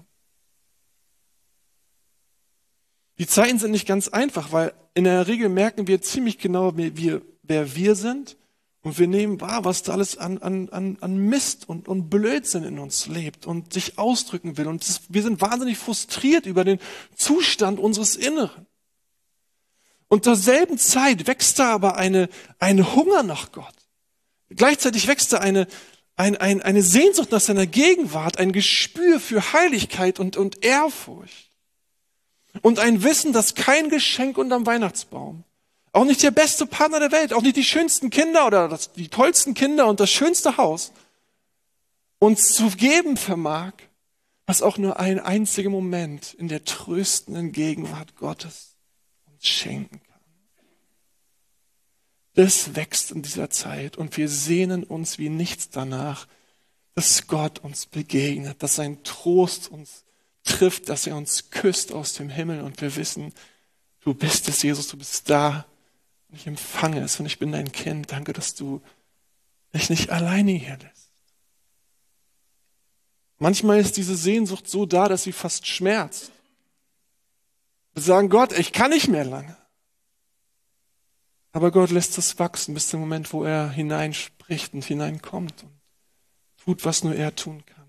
Die 3.18 3.26
Zeiten 3.26 3.58
sind 3.58 3.70
nicht 3.70 3.86
ganz 3.86 4.08
einfach, 4.08 4.52
weil 4.52 4.74
in 4.94 5.04
der 5.04 5.26
Regel 5.26 5.48
merken 5.48 5.86
wir 5.86 6.02
ziemlich 6.02 6.38
genau, 6.38 6.76
wer 6.76 6.96
wir, 6.96 7.22
wer 7.42 7.74
wir 7.74 7.94
sind 7.94 8.36
und 8.84 8.98
wir 8.98 9.06
nehmen 9.06 9.40
wahr, 9.40 9.64
was 9.64 9.82
da 9.82 9.94
alles 9.94 10.18
an, 10.18 10.36
an, 10.38 10.98
an, 11.00 11.16
Mist 11.16 11.66
und, 11.66 11.88
und 11.88 12.10
Blödsinn 12.10 12.64
in 12.64 12.78
uns 12.78 13.06
lebt 13.06 13.46
und 13.46 13.72
sich 13.72 13.98
ausdrücken 13.98 14.58
will. 14.58 14.66
Und 14.66 15.00
wir 15.08 15.22
sind 15.22 15.40
wahnsinnig 15.40 15.78
frustriert 15.78 16.44
über 16.44 16.64
den 16.64 16.78
Zustand 17.16 17.80
unseres 17.80 18.14
Inneren. 18.14 18.66
Und 20.08 20.24
zur 20.24 20.36
selben 20.36 20.76
Zeit 20.76 21.26
wächst 21.26 21.58
da 21.58 21.72
aber 21.72 21.96
eine, 21.96 22.28
ein 22.58 22.94
Hunger 22.94 23.22
nach 23.22 23.52
Gott. 23.52 23.74
Gleichzeitig 24.50 25.08
wächst 25.08 25.32
da 25.32 25.38
eine, 25.38 25.66
ein, 26.16 26.36
ein, 26.36 26.60
eine 26.60 26.82
Sehnsucht 26.82 27.32
nach 27.32 27.40
seiner 27.40 27.66
Gegenwart, 27.66 28.38
ein 28.38 28.52
Gespür 28.52 29.18
für 29.18 29.54
Heiligkeit 29.54 30.20
und, 30.20 30.36
und 30.36 30.62
Ehrfurcht. 30.62 31.50
Und 32.60 32.78
ein 32.78 33.02
Wissen, 33.02 33.32
dass 33.32 33.54
kein 33.54 33.88
Geschenk 33.88 34.36
unterm 34.36 34.66
Weihnachtsbaum 34.66 35.42
auch 35.94 36.04
nicht 36.04 36.22
der 36.24 36.32
beste 36.32 36.66
Partner 36.66 36.98
der 36.98 37.12
Welt, 37.12 37.32
auch 37.32 37.42
nicht 37.42 37.56
die 37.56 37.64
schönsten 37.64 38.10
Kinder 38.10 38.46
oder 38.46 38.68
das, 38.68 38.92
die 38.92 39.08
tollsten 39.08 39.54
Kinder 39.54 39.86
und 39.86 40.00
das 40.00 40.10
schönste 40.10 40.56
Haus 40.56 40.92
uns 42.18 42.52
zu 42.52 42.70
geben 42.70 43.16
vermag, 43.16 43.72
was 44.44 44.60
auch 44.60 44.76
nur 44.76 44.98
ein 44.98 45.20
einziger 45.20 45.70
Moment 45.70 46.34
in 46.34 46.48
der 46.48 46.64
tröstenden 46.64 47.52
Gegenwart 47.52 48.16
Gottes 48.16 48.74
uns 49.26 49.46
schenken 49.46 50.00
kann. 50.02 50.20
Das 52.34 52.74
wächst 52.74 53.12
in 53.12 53.22
dieser 53.22 53.48
Zeit 53.50 53.96
und 53.96 54.16
wir 54.16 54.28
sehnen 54.28 54.82
uns 54.82 55.18
wie 55.18 55.28
nichts 55.28 55.70
danach, 55.70 56.26
dass 56.96 57.28
Gott 57.28 57.60
uns 57.60 57.86
begegnet, 57.86 58.64
dass 58.64 58.74
sein 58.74 59.04
Trost 59.04 59.70
uns 59.70 60.04
trifft, 60.42 60.88
dass 60.88 61.06
er 61.06 61.16
uns 61.16 61.50
küsst 61.50 61.92
aus 61.92 62.14
dem 62.14 62.30
Himmel 62.30 62.62
und 62.62 62.80
wir 62.80 62.96
wissen, 62.96 63.32
du 64.00 64.12
bist 64.12 64.48
es, 64.48 64.62
Jesus, 64.62 64.88
du 64.88 64.96
bist 64.96 65.30
da 65.30 65.66
und 66.34 66.40
ich 66.40 66.48
empfange 66.48 67.00
es 67.00 67.20
und 67.20 67.26
ich 67.26 67.38
bin 67.38 67.52
dein 67.52 67.70
Kind. 67.70 68.10
Danke, 68.10 68.32
dass 68.32 68.56
du 68.56 68.82
mich 69.72 69.88
nicht 69.88 70.10
alleine 70.10 70.50
hier 70.50 70.76
lässt. 70.78 71.12
Manchmal 73.38 73.78
ist 73.78 73.96
diese 73.96 74.16
Sehnsucht 74.16 74.68
so 74.68 74.84
da, 74.84 75.06
dass 75.06 75.22
sie 75.22 75.30
fast 75.30 75.68
schmerzt. 75.68 76.32
Wir 77.92 78.02
sagen, 78.02 78.30
Gott, 78.30 78.52
ich 78.58 78.72
kann 78.72 78.90
nicht 78.90 79.06
mehr 79.06 79.24
lange. 79.24 79.56
Aber 81.52 81.70
Gott 81.70 81.90
lässt 81.90 82.18
es 82.18 82.36
wachsen 82.40 82.74
bis 82.74 82.88
zum 82.88 82.98
Moment, 82.98 83.32
wo 83.32 83.44
er 83.44 83.70
hineinspricht 83.70 84.74
und 84.74 84.84
hineinkommt 84.84 85.62
und 85.62 85.72
tut, 86.56 86.84
was 86.84 87.04
nur 87.04 87.14
er 87.14 87.36
tun 87.36 87.64
kann. 87.64 87.86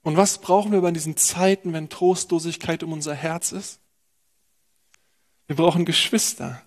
Und 0.00 0.16
was 0.16 0.38
brauchen 0.38 0.72
wir 0.72 0.80
bei 0.80 0.92
diesen 0.92 1.18
Zeiten, 1.18 1.74
wenn 1.74 1.90
Trostlosigkeit 1.90 2.82
um 2.82 2.94
unser 2.94 3.14
Herz 3.14 3.52
ist? 3.52 3.80
Wir 5.48 5.56
brauchen 5.56 5.84
Geschwister. 5.84 6.62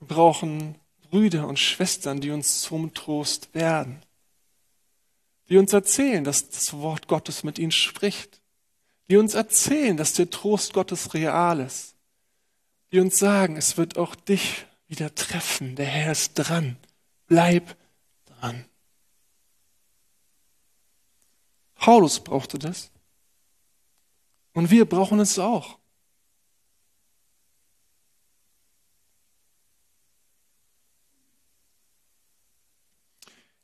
Wir 0.00 0.08
brauchen 0.08 0.74
Brüder 1.10 1.46
und 1.46 1.58
Schwestern, 1.58 2.20
die 2.20 2.30
uns 2.30 2.62
zum 2.62 2.92
Trost 2.94 3.54
werden. 3.54 4.02
Die 5.48 5.58
uns 5.58 5.72
erzählen, 5.72 6.24
dass 6.24 6.48
das 6.48 6.72
Wort 6.72 7.06
Gottes 7.06 7.44
mit 7.44 7.58
ihnen 7.58 7.70
spricht. 7.70 8.40
Die 9.08 9.18
uns 9.18 9.34
erzählen, 9.34 9.96
dass 9.96 10.14
der 10.14 10.30
Trost 10.30 10.72
Gottes 10.72 11.14
real 11.14 11.60
ist. 11.60 11.94
Die 12.90 13.00
uns 13.00 13.18
sagen, 13.18 13.56
es 13.56 13.76
wird 13.76 13.98
auch 13.98 14.14
dich 14.14 14.64
wieder 14.88 15.14
treffen. 15.14 15.76
Der 15.76 15.86
Herr 15.86 16.12
ist 16.12 16.34
dran. 16.34 16.76
Bleib 17.26 17.76
dran. 18.24 18.64
Paulus 21.74 22.18
brauchte 22.20 22.58
das. 22.58 22.90
Und 24.54 24.70
wir 24.70 24.86
brauchen 24.86 25.20
es 25.20 25.38
auch. 25.38 25.78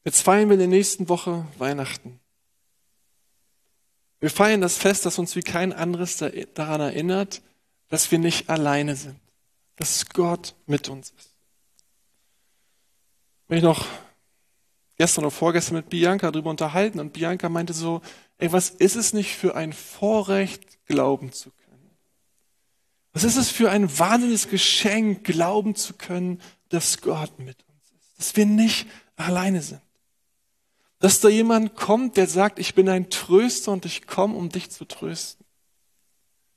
Jetzt 0.04 0.22
feiern 0.22 0.48
wir 0.48 0.54
in 0.54 0.60
der 0.60 0.68
nächsten 0.68 1.08
Woche 1.08 1.46
Weihnachten. 1.58 2.20
Wir 4.20 4.30
feiern 4.30 4.60
das 4.60 4.76
Fest, 4.76 5.06
das 5.06 5.18
uns 5.18 5.34
wie 5.36 5.42
kein 5.42 5.72
anderes 5.72 6.16
daran 6.54 6.80
erinnert, 6.80 7.42
dass 7.88 8.10
wir 8.10 8.18
nicht 8.18 8.48
alleine 8.48 8.96
sind, 8.96 9.18
dass 9.76 10.08
Gott 10.08 10.54
mit 10.66 10.88
uns 10.88 11.10
ist. 11.10 11.34
Wenn 13.48 13.58
ich 13.58 13.64
noch 13.64 13.86
gestern 14.96 15.24
oder 15.24 15.30
vorgestern 15.30 15.76
mit 15.76 15.90
Bianca 15.90 16.30
darüber 16.30 16.50
unterhalten 16.50 17.00
und 17.00 17.12
Bianca 17.12 17.48
meinte 17.48 17.72
so, 17.72 18.00
ey, 18.38 18.52
was 18.52 18.70
ist 18.70 18.96
es 18.96 19.12
nicht 19.12 19.34
für 19.34 19.56
ein 19.56 19.72
Vorrecht, 19.72 20.78
glauben 20.86 21.32
zu 21.32 21.50
können? 21.50 21.90
Was 23.12 23.24
ist 23.24 23.36
es 23.36 23.50
für 23.50 23.70
ein 23.70 23.98
wahnsinniges 23.98 24.48
Geschenk, 24.48 25.24
glauben 25.24 25.74
zu 25.74 25.94
können, 25.94 26.40
dass 26.68 27.00
Gott 27.00 27.38
mit 27.38 27.56
uns 27.64 27.72
dass 28.22 28.36
wir 28.36 28.46
nicht 28.46 28.86
alleine 29.16 29.60
sind. 29.60 29.80
Dass 31.02 31.18
da 31.18 31.28
jemand 31.28 31.74
kommt, 31.74 32.16
der 32.16 32.28
sagt, 32.28 32.60
ich 32.60 32.76
bin 32.76 32.88
ein 32.88 33.10
Tröster 33.10 33.72
und 33.72 33.84
ich 33.84 34.06
komme, 34.06 34.36
um 34.36 34.50
dich 34.50 34.70
zu 34.70 34.84
trösten. 34.84 35.44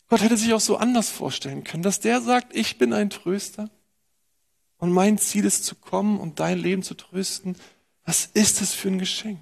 Gott 0.07 0.21
hätte 0.21 0.37
sich 0.37 0.53
auch 0.53 0.59
so 0.59 0.77
anders 0.77 1.09
vorstellen 1.09 1.63
können, 1.63 1.81
dass 1.81 1.99
der 1.99 2.21
sagt, 2.21 2.55
ich 2.55 2.77
bin 2.77 2.93
ein 2.93 3.09
Tröster 3.09 3.71
und 4.77 4.91
mein 4.91 5.17
Ziel 5.17 5.45
ist 5.45 5.65
zu 5.65 5.73
kommen 5.73 6.19
und 6.19 6.39
dein 6.39 6.59
Leben 6.59 6.83
zu 6.83 6.93
trösten. 6.93 7.57
Was 8.05 8.27
ist 8.35 8.61
das 8.61 8.75
für 8.75 8.89
ein 8.89 8.99
Geschenk? 8.99 9.39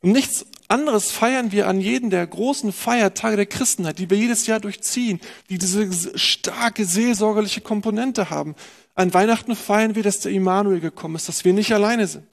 Und 0.00 0.12
nichts 0.12 0.46
anderes 0.68 1.12
feiern 1.12 1.52
wir 1.52 1.68
an 1.68 1.82
jeden 1.82 2.08
der 2.08 2.26
großen 2.26 2.72
Feiertage 2.72 3.36
der 3.36 3.44
Christenheit, 3.44 3.98
die 3.98 4.08
wir 4.08 4.16
jedes 4.16 4.46
Jahr 4.46 4.58
durchziehen, 4.58 5.20
die 5.50 5.58
diese 5.58 6.18
starke 6.18 6.86
seelsorgerliche 6.86 7.60
Komponente 7.60 8.30
haben. 8.30 8.54
An 8.94 9.12
Weihnachten 9.12 9.54
feiern 9.54 9.96
wir, 9.96 10.02
dass 10.02 10.20
der 10.20 10.32
Immanuel 10.32 10.80
gekommen 10.80 11.16
ist, 11.16 11.28
dass 11.28 11.44
wir 11.44 11.52
nicht 11.52 11.74
alleine 11.74 12.06
sind. 12.06 12.31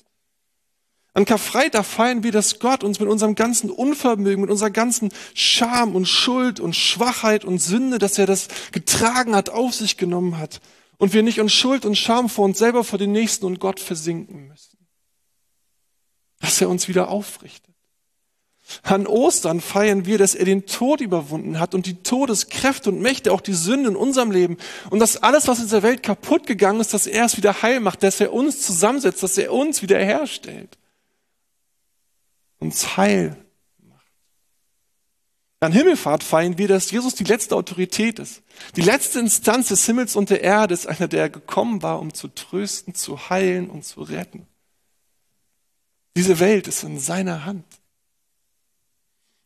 An 1.19 1.25
Karfreitag 1.25 1.83
feiern 1.83 2.23
wir, 2.23 2.31
dass 2.31 2.59
Gott 2.59 2.81
uns 2.81 3.01
mit 3.01 3.09
unserem 3.09 3.35
ganzen 3.35 3.69
Unvermögen, 3.69 4.39
mit 4.39 4.49
unserer 4.49 4.69
ganzen 4.69 5.11
Scham 5.33 5.93
und 5.93 6.05
Schuld 6.05 6.61
und 6.61 6.77
Schwachheit 6.77 7.43
und 7.43 7.59
Sünde, 7.59 7.97
dass 7.97 8.17
er 8.17 8.25
das 8.25 8.47
getragen 8.71 9.35
hat, 9.35 9.49
auf 9.49 9.73
sich 9.73 9.97
genommen 9.97 10.37
hat. 10.37 10.61
Und 10.97 11.11
wir 11.11 11.21
nicht 11.21 11.39
in 11.39 11.49
Schuld 11.49 11.83
und 11.83 11.97
Scham 11.97 12.29
vor 12.29 12.45
uns 12.45 12.57
selber, 12.57 12.85
vor 12.85 12.97
den 12.97 13.11
Nächsten 13.11 13.45
und 13.45 13.59
Gott 13.59 13.81
versinken 13.81 14.47
müssen. 14.47 14.77
Dass 16.39 16.61
er 16.61 16.69
uns 16.69 16.87
wieder 16.87 17.09
aufrichtet. 17.09 17.75
An 18.83 19.05
Ostern 19.05 19.59
feiern 19.59 20.05
wir, 20.05 20.19
dass 20.19 20.35
er 20.35 20.45
den 20.45 20.67
Tod 20.67 21.01
überwunden 21.01 21.59
hat 21.59 21.75
und 21.75 21.85
die 21.85 22.01
Todeskräfte 22.01 22.91
und 22.91 23.01
Mächte, 23.01 23.33
auch 23.33 23.41
die 23.41 23.53
Sünde 23.53 23.89
in 23.89 23.97
unserem 23.97 24.31
Leben. 24.31 24.55
Und 24.89 24.99
dass 24.99 25.21
alles, 25.21 25.49
was 25.49 25.57
in 25.59 25.65
dieser 25.65 25.83
Welt 25.83 26.01
kaputt 26.01 26.47
gegangen 26.47 26.79
ist, 26.79 26.93
dass 26.93 27.07
er 27.07 27.25
es 27.25 27.35
wieder 27.35 27.61
heil 27.61 27.81
macht, 27.81 28.03
dass 28.03 28.21
er 28.21 28.31
uns 28.31 28.61
zusammensetzt, 28.61 29.21
dass 29.21 29.37
er 29.37 29.51
uns 29.51 29.81
wieder 29.81 29.99
herstellt. 29.99 30.77
Uns 32.59 32.97
heil 32.97 33.37
macht. 33.79 34.05
An 35.61 35.71
Himmelfahrt 35.71 36.23
feiern 36.23 36.57
wir, 36.57 36.67
dass 36.67 36.91
Jesus 36.91 37.15
die 37.15 37.23
letzte 37.23 37.55
Autorität 37.55 38.19
ist. 38.19 38.43
Die 38.75 38.81
letzte 38.81 39.19
Instanz 39.19 39.69
des 39.69 39.85
Himmels 39.85 40.15
und 40.15 40.29
der 40.29 40.41
Erde 40.41 40.73
ist 40.73 40.87
einer, 40.87 41.07
der 41.07 41.29
gekommen 41.29 41.81
war, 41.81 41.99
um 41.99 42.13
zu 42.13 42.27
trösten, 42.27 42.93
zu 42.93 43.29
heilen 43.29 43.69
und 43.69 43.85
zu 43.85 44.01
retten. 44.01 44.47
Diese 46.15 46.39
Welt 46.39 46.67
ist 46.67 46.83
in 46.83 46.99
seiner 46.99 47.45
Hand. 47.45 47.65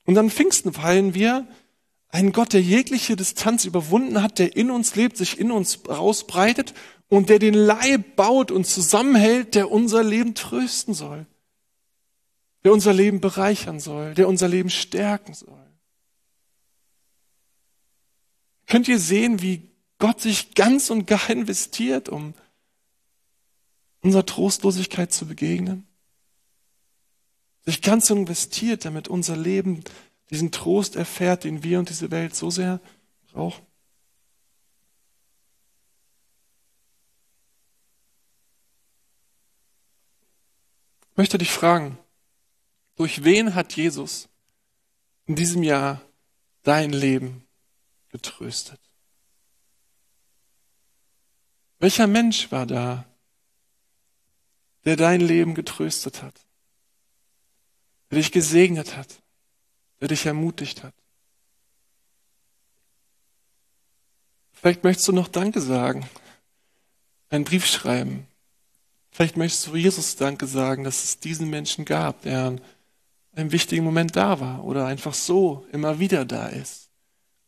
Und 0.06 0.18
an 0.18 0.30
Pfingsten 0.30 0.74
feiern 0.74 1.14
wir 1.14 1.48
einen 2.10 2.32
Gott, 2.32 2.54
der 2.54 2.62
jegliche 2.62 3.16
Distanz 3.16 3.66
überwunden 3.66 4.22
hat, 4.22 4.38
der 4.38 4.56
in 4.56 4.70
uns 4.70 4.96
lebt, 4.96 5.18
sich 5.18 5.40
in 5.40 5.52
uns 5.52 5.80
rausbreitet 5.90 6.74
und 7.10 7.30
der 7.30 7.40
den 7.40 7.56
Leib 7.56 8.16
baut 8.16 8.52
und 8.52 8.68
zusammenhält, 8.68 9.56
der 9.56 9.72
unser 9.72 10.04
Leben 10.04 10.36
trösten 10.36 10.94
soll, 10.94 11.26
der 12.64 12.74
unser 12.74 12.94
Leben 12.94 13.20
bereichern 13.22 13.80
soll, 13.80 14.14
der 14.14 14.28
unser 14.28 14.48
Leben 14.48 14.70
stärken 14.70 15.34
soll. 15.34 15.60
Könnt 18.68 18.88
ihr 18.88 19.00
sehen, 19.00 19.42
wie 19.42 19.70
Gott 20.00 20.22
sich 20.22 20.56
ganz 20.56 20.90
und 20.90 21.06
gar 21.06 21.30
investiert, 21.30 22.10
um 22.10 22.34
unserer 24.02 24.26
Trostlosigkeit 24.26 25.14
zu 25.14 25.28
begegnen? 25.28 25.88
sich 27.66 27.82
ganz 27.82 28.10
investiert, 28.10 28.86
damit 28.86 29.08
unser 29.08 29.38
Leben 29.38 29.84
diesen 30.30 30.52
Trost 30.52 30.96
erfährt, 30.96 31.44
den 31.44 31.64
wir 31.64 31.80
und 31.80 31.90
diese 31.90 32.12
Welt 32.12 32.36
so 32.36 32.50
sehr 32.50 32.80
brauchen. 33.32 33.66
Ich 41.12 41.18
möchte 41.18 41.38
dich 41.38 41.52
fragen, 41.52 41.98
durch 42.96 43.24
wen 43.24 43.56
hat 43.56 43.76
Jesus 43.76 44.30
in 45.26 45.36
diesem 45.36 45.64
Jahr 45.64 46.02
dein 46.64 46.92
Leben 46.92 47.46
getröstet? 48.10 48.80
Welcher 51.80 52.08
Mensch 52.08 52.52
war 52.52 52.66
da, 52.66 53.06
der 54.86 54.96
dein 54.96 55.22
Leben 55.22 55.56
getröstet 55.56 56.22
hat? 56.22 56.44
der 58.14 58.22
dich 58.22 58.32
gesegnet 58.32 58.96
hat, 58.96 59.08
der 60.00 60.10
dich 60.10 60.28
ermutigt 60.28 60.84
hat. 60.84 60.94
Vielleicht 64.52 64.84
möchtest 64.84 65.08
du 65.08 65.14
noch 65.14 65.28
Danke 65.28 65.60
sagen, 65.60 66.08
einen 67.32 67.44
Brief 67.44 67.66
schreiben. 67.66 68.28
Vielleicht 69.10 69.36
möchtest 69.36 69.66
du 69.66 69.76
Jesus 69.76 70.16
Danke 70.16 70.46
sagen, 70.46 70.84
dass 70.84 71.04
es 71.04 71.20
diesen 71.22 71.50
Menschen 71.50 71.86
gab, 71.86 72.22
der 72.22 72.58
einem 73.36 73.52
wichtigen 73.52 73.84
Moment 73.84 74.16
da 74.16 74.40
war 74.40 74.64
oder 74.64 74.86
einfach 74.86 75.14
so 75.14 75.66
immer 75.72 76.00
wieder 76.00 76.26
da 76.26 76.48
ist 76.48 76.92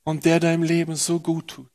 und 0.04 0.26
der 0.26 0.40
deinem 0.40 0.64
Leben 0.64 0.96
so 0.96 1.20
gut 1.20 1.50
tut. 1.50 1.70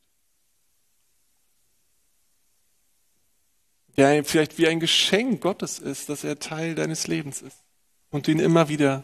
Der 3.97 4.23
vielleicht 4.23 4.57
wie 4.57 4.67
ein 4.67 4.79
Geschenk 4.79 5.41
Gottes 5.41 5.79
ist, 5.79 6.09
dass 6.09 6.23
er 6.23 6.39
Teil 6.39 6.75
deines 6.75 7.07
Lebens 7.07 7.41
ist 7.41 7.57
und 8.09 8.27
du 8.27 8.31
ihn 8.31 8.39
immer 8.39 8.69
wieder 8.69 9.03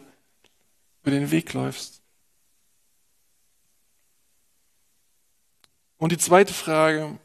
über 1.02 1.10
den 1.10 1.30
Weg 1.30 1.52
läufst. 1.52 2.02
Und 5.98 6.12
die 6.12 6.18
zweite 6.18 6.54
Frage, 6.54 7.18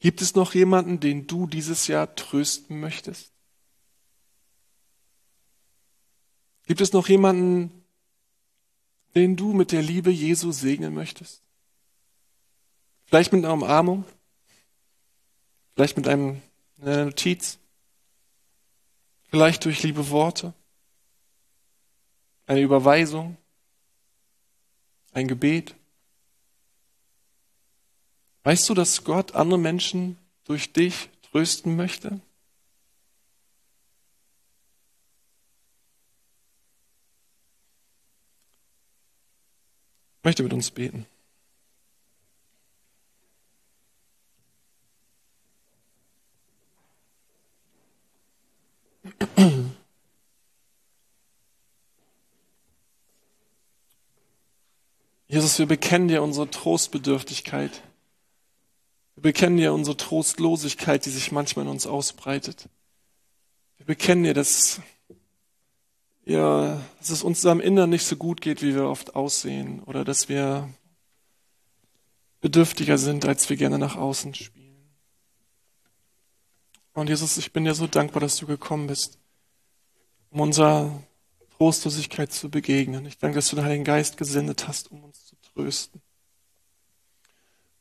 gibt 0.00 0.20
es 0.20 0.34
noch 0.34 0.54
jemanden, 0.54 1.00
den 1.00 1.26
du 1.26 1.46
dieses 1.46 1.86
Jahr 1.86 2.14
trösten 2.14 2.78
möchtest? 2.78 3.35
Gibt 6.66 6.80
es 6.80 6.92
noch 6.92 7.08
jemanden, 7.08 7.84
den 9.14 9.36
du 9.36 9.52
mit 9.52 9.72
der 9.72 9.82
Liebe 9.82 10.10
Jesu 10.10 10.52
segnen 10.52 10.92
möchtest? 10.94 11.42
Vielleicht 13.06 13.32
mit 13.32 13.44
einer 13.44 13.54
Umarmung? 13.54 14.04
Vielleicht 15.74 15.96
mit 15.96 16.08
einem, 16.08 16.42
einer 16.80 17.06
Notiz? 17.06 17.58
Vielleicht 19.28 19.64
durch 19.64 19.82
liebe 19.82 20.10
Worte, 20.10 20.54
eine 22.46 22.60
Überweisung, 22.60 23.36
ein 25.12 25.28
Gebet. 25.28 25.74
Weißt 28.42 28.68
du, 28.68 28.74
dass 28.74 29.04
Gott 29.04 29.34
andere 29.34 29.58
Menschen 29.58 30.16
durch 30.44 30.72
dich 30.72 31.10
trösten 31.30 31.76
möchte? 31.76 32.20
Möchte 40.26 40.42
mit 40.42 40.52
uns 40.52 40.72
beten. 40.72 41.06
Jesus, 55.28 55.60
wir 55.60 55.66
bekennen 55.66 56.08
dir 56.08 56.24
unsere 56.24 56.50
Trostbedürftigkeit. 56.50 57.82
Wir 59.14 59.22
bekennen 59.22 59.58
dir 59.58 59.72
unsere 59.72 59.96
Trostlosigkeit, 59.96 61.06
die 61.06 61.10
sich 61.10 61.30
manchmal 61.30 61.66
in 61.66 61.70
uns 61.70 61.86
ausbreitet. 61.86 62.68
Wir 63.76 63.86
bekennen 63.86 64.24
dir, 64.24 64.34
dass, 64.34 64.80
ja, 66.26 66.80
dass 66.98 67.10
es 67.10 67.22
uns 67.22 67.46
am 67.46 67.60
Inneren 67.60 67.90
nicht 67.90 68.04
so 68.04 68.16
gut 68.16 68.40
geht, 68.40 68.60
wie 68.60 68.74
wir 68.74 68.88
oft 68.88 69.14
aussehen, 69.14 69.82
oder 69.84 70.04
dass 70.04 70.28
wir 70.28 70.68
bedürftiger 72.40 72.98
sind, 72.98 73.24
als 73.24 73.48
wir 73.48 73.56
gerne 73.56 73.78
nach 73.78 73.96
außen 73.96 74.34
spielen. 74.34 74.66
Und 76.92 77.08
Jesus, 77.08 77.36
ich 77.36 77.52
bin 77.52 77.64
dir 77.64 77.74
so 77.74 77.86
dankbar, 77.86 78.20
dass 78.20 78.36
du 78.36 78.46
gekommen 78.46 78.88
bist, 78.88 79.18
um 80.30 80.40
unserer 80.40 81.02
Trostlosigkeit 81.56 82.32
zu 82.32 82.50
begegnen. 82.50 83.06
Ich 83.06 83.18
danke, 83.18 83.36
dass 83.36 83.48
du 83.48 83.56
den 83.56 83.64
Heiligen 83.64 83.84
Geist 83.84 84.16
gesendet 84.16 84.66
hast, 84.66 84.90
um 84.90 85.04
uns 85.04 85.26
zu 85.26 85.36
trösten. 85.54 86.02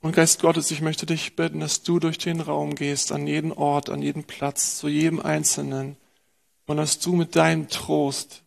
Und 0.02 0.16
Geist 0.16 0.42
Gottes, 0.42 0.70
ich 0.70 0.82
möchte 0.82 1.08
dich 1.08 1.36
bitten, 1.36 1.62
dass 1.62 1.82
du 1.82 2.00
durch 2.00 2.20
den 2.20 2.42
Raum 2.42 2.76
gehst, 2.76 3.12
an 3.12 3.26
jeden 3.26 3.52
Ort, 3.52 3.90
an 3.90 4.04
jeden 4.04 4.24
Platz, 4.24 4.78
zu 4.78 4.88
jedem 4.88 5.20
Einzelnen, 5.20 5.98
und 6.66 6.78
dass 6.78 7.00
du 7.00 7.16
mit 7.16 7.36
deinem 7.36 7.68
Trost 7.70 8.44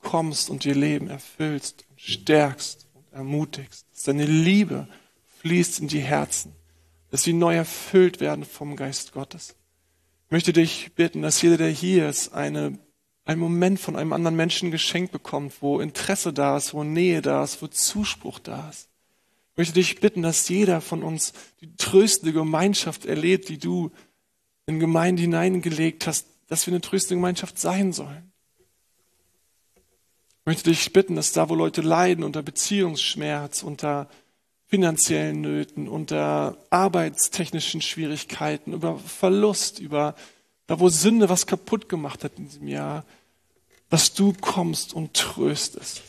kommst 0.00 0.50
und 0.50 0.64
ihr 0.64 0.74
Leben 0.74 1.08
erfüllst, 1.08 1.84
und 1.90 2.00
stärkst 2.00 2.86
und 2.94 3.12
ermutigst, 3.12 3.86
dass 3.92 4.04
deine 4.04 4.26
Liebe 4.26 4.88
fließt 5.40 5.80
in 5.80 5.88
die 5.88 6.00
Herzen, 6.00 6.52
dass 7.10 7.22
sie 7.22 7.32
neu 7.32 7.56
erfüllt 7.56 8.20
werden 8.20 8.44
vom 8.44 8.76
Geist 8.76 9.12
Gottes. 9.12 9.56
Ich 10.26 10.32
möchte 10.32 10.52
dich 10.52 10.92
bitten, 10.94 11.22
dass 11.22 11.42
jeder, 11.42 11.56
der 11.56 11.70
hier 11.70 12.08
ist, 12.08 12.32
eine, 12.32 12.78
einen 13.24 13.40
Moment 13.40 13.78
von 13.78 13.96
einem 13.96 14.12
anderen 14.12 14.36
Menschen 14.36 14.70
geschenkt 14.70 15.12
bekommt, 15.12 15.54
wo 15.60 15.80
Interesse 15.80 16.32
da 16.32 16.56
ist, 16.56 16.74
wo 16.74 16.84
Nähe 16.84 17.22
da 17.22 17.44
ist, 17.44 17.62
wo 17.62 17.66
Zuspruch 17.66 18.38
da 18.38 18.68
ist. 18.68 18.88
Ich 19.52 19.58
möchte 19.58 19.74
dich 19.74 20.00
bitten, 20.00 20.22
dass 20.22 20.48
jeder 20.48 20.80
von 20.80 21.02
uns 21.02 21.32
die 21.60 21.74
tröstende 21.76 22.32
Gemeinschaft 22.32 23.06
erlebt, 23.06 23.48
die 23.48 23.58
du 23.58 23.90
in 24.66 24.80
Gemeinde 24.80 25.22
hineingelegt 25.22 26.06
hast, 26.06 26.26
dass 26.48 26.66
wir 26.66 26.72
eine 26.72 26.80
tröstende 26.80 27.16
Gemeinschaft 27.16 27.58
sein 27.58 27.92
sollen. 27.92 28.32
Ich 30.40 30.46
möchte 30.46 30.70
dich 30.70 30.92
bitten, 30.92 31.16
dass 31.16 31.32
da, 31.32 31.48
wo 31.48 31.54
Leute 31.54 31.80
leiden 31.80 32.22
unter 32.22 32.42
Beziehungsschmerz, 32.42 33.62
unter 33.62 34.08
finanziellen 34.68 35.40
Nöten, 35.40 35.88
unter 35.88 36.56
arbeitstechnischen 36.70 37.80
Schwierigkeiten, 37.80 38.72
über 38.72 38.98
Verlust, 38.98 39.78
über 39.78 40.14
da, 40.66 40.80
wo 40.80 40.88
Sünde 40.88 41.28
was 41.28 41.46
kaputt 41.46 41.88
gemacht 41.88 42.24
hat 42.24 42.38
in 42.38 42.46
diesem 42.46 42.68
Jahr, 42.68 43.04
dass 43.88 44.14
du 44.14 44.32
kommst 44.40 44.94
und 44.94 45.14
tröstest, 45.14 46.02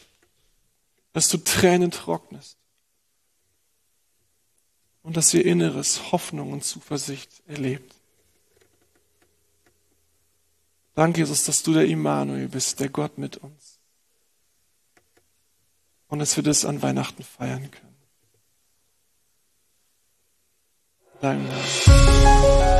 dass 1.13 1.29
du 1.29 1.37
Tränen 1.37 1.91
trocknest 1.91 2.57
und 5.03 5.15
dass 5.15 5.33
ihr 5.33 5.45
Inneres 5.45 6.11
Hoffnung 6.11 6.51
und 6.51 6.63
Zuversicht 6.63 7.29
erlebt. 7.47 7.96
Danke, 10.97 11.19
Jesus, 11.19 11.43
dass 11.45 11.61
du 11.61 11.73
der 11.73 11.85
Immanuel 11.85 12.47
bist, 12.47 12.79
der 12.79 12.89
Gott 12.89 13.19
mit 13.19 13.37
uns. 13.37 13.79
Und 16.07 16.17
dass 16.17 16.35
wir 16.35 16.43
das 16.43 16.65
an 16.65 16.81
Weihnachten 16.81 17.21
feiern 17.21 17.69
können. 17.69 17.95
Deinem 21.21 21.45
Namen. 21.47 22.76